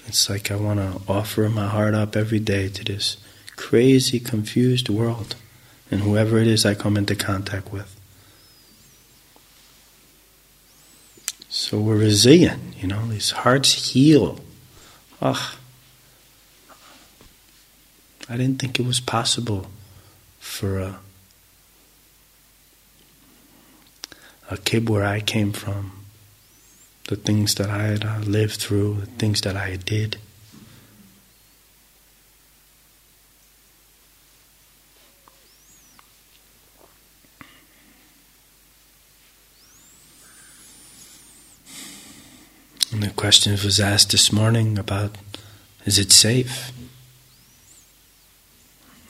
It's 0.05 0.29
like 0.29 0.51
I 0.51 0.55
want 0.55 0.79
to 0.79 1.11
offer 1.11 1.47
my 1.49 1.67
heart 1.67 1.93
up 1.93 2.15
every 2.15 2.39
day 2.39 2.67
to 2.69 2.83
this 2.83 3.17
crazy, 3.55 4.19
confused 4.19 4.89
world 4.89 5.35
and 5.91 6.01
whoever 6.01 6.37
it 6.37 6.47
is 6.47 6.65
I 6.65 6.75
come 6.75 6.97
into 6.97 7.15
contact 7.15 7.71
with. 7.71 7.95
So 11.49 11.79
we're 11.79 11.97
resilient, 11.97 12.81
you 12.81 12.87
know, 12.87 13.07
these 13.07 13.31
hearts 13.31 13.91
heal. 13.91 14.39
Ugh. 15.21 15.55
I 18.29 18.37
didn't 18.37 18.59
think 18.59 18.79
it 18.79 18.85
was 18.85 18.99
possible 18.99 19.65
for 20.39 20.79
a, 20.79 20.99
a 24.51 24.57
kid 24.57 24.87
where 24.87 25.03
I 25.03 25.19
came 25.19 25.51
from, 25.51 25.98
the 27.09 27.15
things 27.15 27.55
that 27.55 27.71
I 27.71 27.85
had 27.85 28.05
uh, 28.05 28.19
lived 28.19 28.61
through, 28.61 28.97
the 28.99 29.05
things 29.07 29.41
that 29.41 29.57
I 29.57 29.77
did. 29.77 30.17
And 42.91 43.01
the 43.01 43.09
question 43.09 43.53
was 43.53 43.79
asked 43.79 44.11
this 44.11 44.31
morning 44.31 44.77
about 44.77 45.15
is 45.85 45.97
it 45.97 46.11
safe? 46.11 46.71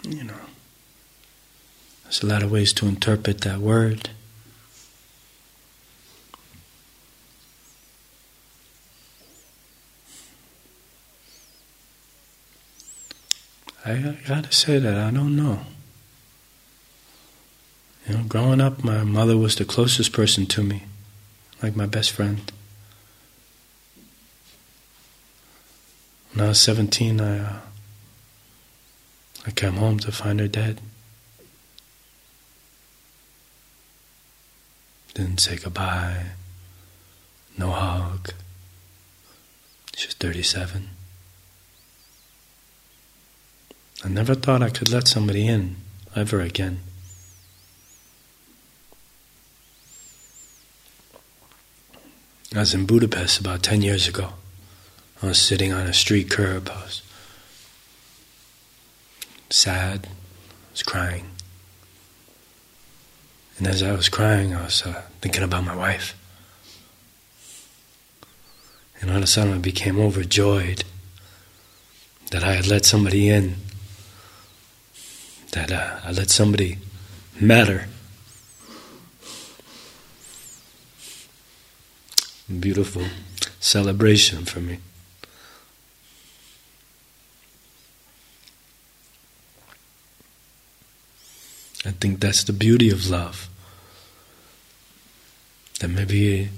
You 0.04 0.24
know, 0.24 0.34
there's 2.04 2.24
a 2.24 2.26
lot 2.26 2.44
of 2.44 2.52
ways 2.52 2.72
to 2.74 2.88
interpret 2.88 3.42
that 3.42 3.60
word. 3.60 4.12
I 14.06 14.18
gotta 14.28 14.52
say 14.52 14.80
that 14.80 14.96
I 14.96 15.12
don't 15.12 15.36
know. 15.36 15.62
You 18.08 18.16
know, 18.16 18.24
growing 18.24 18.62
up, 18.62 18.84
my 18.84 19.04
mother 19.04 19.38
was 19.38 19.56
the 19.56 19.66
closest 19.66 20.14
person 20.14 20.46
to 20.48 20.64
me, 20.64 20.84
like 21.62 21.76
my 21.76 21.86
best 21.86 22.12
friend. 22.12 22.52
When 26.34 26.46
I 26.46 26.50
was 26.50 26.62
17, 26.62 27.20
I, 27.20 27.40
uh, 27.40 27.60
I 29.46 29.52
came 29.52 29.74
home 29.74 30.00
to 30.00 30.12
find 30.12 30.40
her 30.40 30.48
dead. 30.48 30.82
Didn't 35.14 35.40
say 35.40 35.58
goodbye, 35.58 36.28
no 37.58 37.72
hug. 37.72 38.30
She 39.96 40.08
was 40.08 40.16
37. 40.16 40.90
I 44.04 44.08
never 44.08 44.34
thought 44.34 44.62
I 44.62 44.70
could 44.70 44.90
let 44.90 45.08
somebody 45.08 45.48
in 45.48 45.76
ever 46.16 46.40
again. 46.40 46.80
I 52.56 52.60
was 52.60 52.74
in 52.74 52.86
Budapest 52.86 53.40
about 53.40 53.62
10 53.62 53.82
years 53.82 54.08
ago. 54.08 54.34
I 55.22 55.28
was 55.28 55.40
sitting 55.40 55.72
on 55.74 55.86
a 55.86 55.94
street 55.94 56.30
curb. 56.30 56.70
I 56.70 56.82
was 56.82 57.02
sad. 59.50 60.08
I 60.08 60.72
was 60.72 60.84
crying. 60.84 61.26
And 63.58 63.68
as 63.68 63.84
I 63.84 63.92
was 63.92 64.08
crying, 64.10 64.56
I 64.56 64.64
was 64.64 64.84
uh, 64.84 65.04
thinking 65.22 65.44
about 65.44 65.66
my 65.66 65.76
wife. 65.76 66.16
And 69.02 69.12
all 69.12 69.18
of 69.18 69.24
a 69.24 69.28
sudden, 69.28 69.54
I 69.54 69.58
became 69.58 70.00
overjoyed 70.00 70.86
that 72.32 72.44
I 72.44 72.54
had 72.54 72.68
let 72.68 72.86
somebody 72.86 73.30
in, 73.30 73.56
that 75.52 75.72
uh, 75.72 76.00
I 76.04 76.12
let 76.12 76.30
somebody 76.30 76.78
matter. 77.40 77.88
Beautiful 82.60 83.04
celebration 83.60 84.46
for 84.46 84.60
me. 84.60 84.80
I 91.86 91.92
think 91.92 92.20
that's 92.20 92.44
the 92.44 92.54
beauty 92.54 92.90
of 92.90 93.10
love. 93.10 93.48
That 95.80 95.90
maybe 95.90 96.50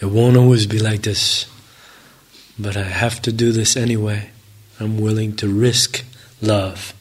it 0.00 0.06
won't 0.06 0.36
always 0.36 0.66
be 0.66 0.78
like 0.78 1.02
this, 1.02 1.46
but 2.58 2.76
I 2.76 2.82
have 2.82 3.22
to 3.22 3.32
do 3.32 3.52
this 3.52 3.76
anyway. 3.76 4.30
I'm 4.78 5.00
willing 5.00 5.34
to 5.36 5.48
risk 5.48 6.04
love. 6.42 6.92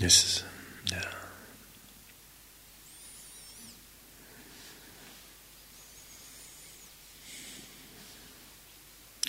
Is, 0.00 0.44
yeah. 0.92 1.02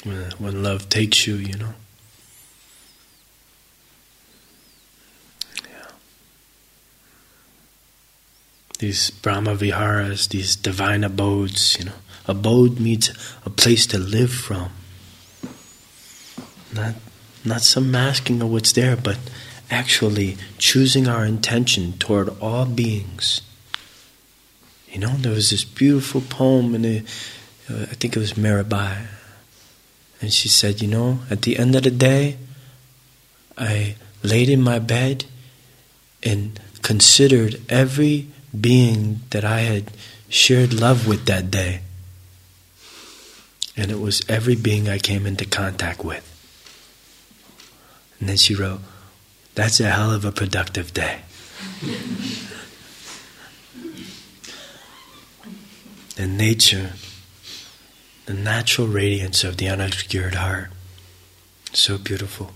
when, 0.04 0.32
when 0.38 0.64
love 0.64 0.90
takes 0.90 1.28
you, 1.28 1.36
you 1.36 1.58
know. 1.58 1.74
Yeah. 5.64 5.88
These 8.80 9.12
Brahma 9.12 9.56
Viharas, 9.56 10.28
these 10.28 10.56
divine 10.56 11.04
abodes, 11.04 11.78
you 11.80 11.86
know. 11.86 11.94
Abode 12.28 12.80
means 12.80 13.12
a 13.46 13.50
place 13.50 13.88
to 13.88 13.98
live 13.98 14.32
from. 14.32 14.72
Not, 16.74 16.94
not 17.44 17.62
some 17.62 17.90
masking 17.90 18.42
of 18.42 18.52
what's 18.52 18.72
there, 18.74 18.96
but 18.96 19.18
actually 19.70 20.38
choosing 20.58 21.08
our 21.08 21.26
intention 21.26 21.94
toward 21.94 22.30
all 22.42 22.66
beings. 22.66 23.42
You 24.90 25.00
know, 25.00 25.16
there 25.18 25.34
was 25.34 25.52
this 25.52 25.64
beautiful 25.64 26.22
poem 26.22 26.74
and 26.76 26.86
uh, 27.70 27.84
I 27.84 27.96
think 27.96 28.16
it 28.16 28.20
was 28.20 28.34
Mirabai, 28.34 29.06
and 30.22 30.34
she 30.34 30.48
said, 30.48 30.82
You 30.82 30.88
know, 30.88 31.20
at 31.30 31.44
the 31.44 31.60
end 31.60 31.76
of 31.76 31.84
the 31.84 31.92
day, 31.92 32.38
I 33.58 33.96
laid 34.24 34.50
in 34.50 34.62
my 34.62 34.80
bed 34.80 35.26
and 36.24 36.60
considered 36.82 37.62
every 37.70 38.28
being 38.60 39.22
that 39.30 39.46
I 39.46 39.60
had 39.60 39.92
shared 40.30 40.74
love 40.74 41.08
with 41.08 41.26
that 41.26 41.52
day. 41.52 41.82
And 43.78 43.92
it 43.92 44.00
was 44.00 44.22
every 44.28 44.56
being 44.56 44.90
I 44.90 44.98
came 44.98 45.26
into 45.26 45.46
contact 45.46 46.04
with. 46.04 46.26
And 48.20 48.28
then 48.28 48.38
she 48.38 48.56
wrote, 48.56 48.82
That's 49.56 49.80
a 49.80 49.90
hell 49.90 50.12
of 50.12 50.26
a 50.26 50.32
productive 50.32 50.94
day. 50.94 51.22
the 56.16 56.28
nature, 56.28 56.94
the 58.26 58.34
natural 58.34 58.88
radiance 58.88 59.44
of 59.44 59.58
the 59.58 59.68
unobscured 59.68 60.36
heart, 60.36 60.70
so 61.74 61.98
beautiful. 61.98 62.52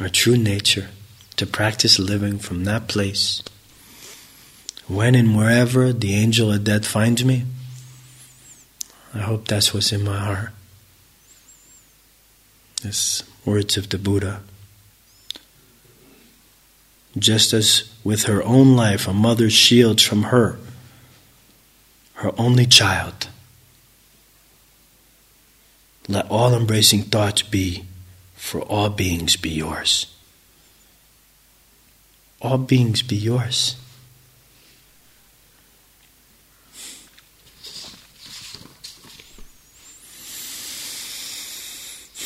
Our 0.00 0.08
true 0.08 0.36
nature, 0.36 0.90
to 1.36 1.46
practice 1.46 1.98
living 1.98 2.38
from 2.38 2.64
that 2.64 2.88
place. 2.88 3.42
When 4.86 5.14
and 5.14 5.36
wherever 5.36 5.92
the 5.92 6.14
angel 6.14 6.52
of 6.52 6.64
death 6.64 6.86
finds 6.86 7.24
me, 7.24 7.44
I 9.14 9.18
hope 9.18 9.48
that's 9.48 9.72
what's 9.74 9.92
in 9.92 10.04
my 10.04 10.18
heart. 10.18 10.50
It's 12.84 13.24
words 13.44 13.76
of 13.76 13.88
the 13.88 13.98
Buddha. 13.98 14.42
Just 17.18 17.52
as 17.52 17.92
with 18.04 18.24
her 18.24 18.42
own 18.44 18.76
life, 18.76 19.08
a 19.08 19.12
mother 19.12 19.50
shields 19.50 20.02
from 20.02 20.24
her 20.24 20.58
her 22.18 22.32
only 22.36 22.66
child. 22.66 23.28
Let 26.08 26.28
all 26.28 26.52
embracing 26.52 27.02
thoughts 27.02 27.42
be, 27.42 27.84
for 28.34 28.60
all 28.62 28.90
beings 28.90 29.36
be 29.36 29.50
yours. 29.50 30.12
All 32.42 32.58
beings 32.58 33.02
be 33.02 33.14
yours. 33.14 33.76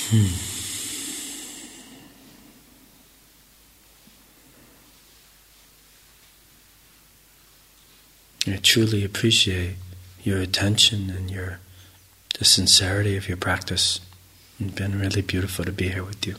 Hmm. 0.08 0.51
I 8.46 8.56
truly 8.56 9.04
appreciate 9.04 9.76
your 10.24 10.40
attention 10.40 11.10
and 11.10 11.30
your 11.30 11.60
the 12.38 12.44
sincerity 12.44 13.16
of 13.16 13.28
your 13.28 13.36
practice. 13.36 14.00
It's 14.58 14.74
been 14.74 14.98
really 14.98 15.22
beautiful 15.22 15.64
to 15.64 15.72
be 15.72 15.88
here 15.88 16.02
with 16.02 16.26
you. 16.26 16.36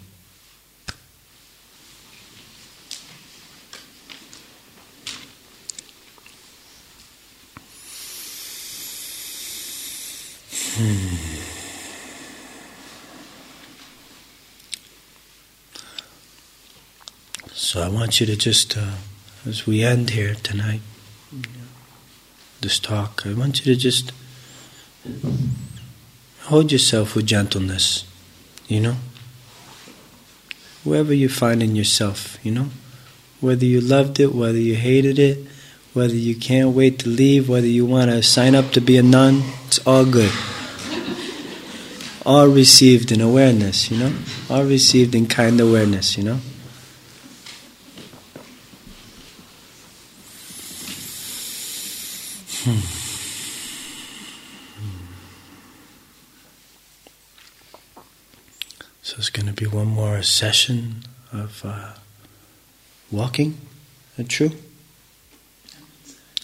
Hmm. 10.75 11.33
So 17.53 17.81
I 17.81 17.87
want 17.87 18.19
you 18.19 18.25
to 18.25 18.35
just, 18.35 18.77
uh, 18.77 18.95
as 19.45 19.65
we 19.65 19.83
end 19.83 20.09
here 20.09 20.35
tonight, 20.35 20.81
this 22.63 22.79
talk, 22.79 23.23
I 23.25 23.33
want 23.33 23.63
you 23.63 23.73
to 23.73 23.79
just 23.79 24.11
hold 26.43 26.71
yourself 26.71 27.15
with 27.15 27.27
gentleness, 27.27 28.05
you 28.67 28.79
know? 28.79 28.95
Wherever 30.83 31.13
you 31.13 31.29
find 31.29 31.61
in 31.61 31.75
yourself, 31.75 32.37
you 32.43 32.51
know? 32.51 32.69
Whether 33.39 33.65
you 33.65 33.79
loved 33.79 34.19
it, 34.19 34.33
whether 34.33 34.57
you 34.57 34.75
hated 34.75 35.19
it, 35.19 35.45
whether 35.93 36.15
you 36.15 36.35
can't 36.35 36.69
wait 36.69 36.99
to 36.99 37.09
leave, 37.09 37.47
whether 37.47 37.67
you 37.67 37.85
want 37.85 38.09
to 38.09 38.23
sign 38.23 38.55
up 38.55 38.71
to 38.71 38.81
be 38.81 38.97
a 38.97 39.03
nun, 39.03 39.43
it's 39.67 39.85
all 39.85 40.05
good. 40.05 40.31
All 42.25 42.47
received 42.47 43.11
in 43.11 43.21
awareness, 43.21 43.91
you 43.91 43.97
know? 43.97 44.13
All 44.49 44.63
received 44.63 45.13
in 45.13 45.27
kind 45.27 45.59
awareness, 45.59 46.17
you 46.17 46.23
know? 46.23 46.39
So 52.63 52.69
it's 59.17 59.29
going 59.29 59.47
to 59.47 59.53
be 59.53 59.65
one 59.65 59.87
more 59.87 60.23
session 60.23 61.03
of 61.33 61.61
uh, 61.65 61.95
walking, 63.11 63.57
is 64.17 64.29
true? 64.29 64.51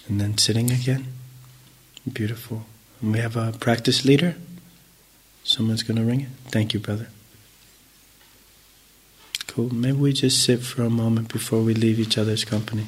And 0.10 0.20
then 0.20 0.38
sitting 0.38 0.72
again. 0.72 1.06
Beautiful. 2.12 2.66
And 3.02 3.14
we 3.14 3.20
have 3.20 3.38
a 3.38 3.54
practice 3.58 4.04
leader. 4.04 4.36
Someone's 5.46 5.84
going 5.84 5.98
to 5.98 6.04
ring 6.04 6.20
it. 6.22 6.30
Thank 6.48 6.74
you, 6.74 6.82
brother. 6.82 7.08
Cool. 9.48 9.74
Maybe 9.74 9.98
we 9.98 10.12
just 10.12 10.44
sit 10.44 10.64
for 10.64 10.84
a 10.84 10.90
moment 10.90 11.32
before 11.32 11.62
we 11.62 11.74
leave 11.74 11.98
each 11.98 12.18
other's 12.18 12.44
company. 12.44 12.88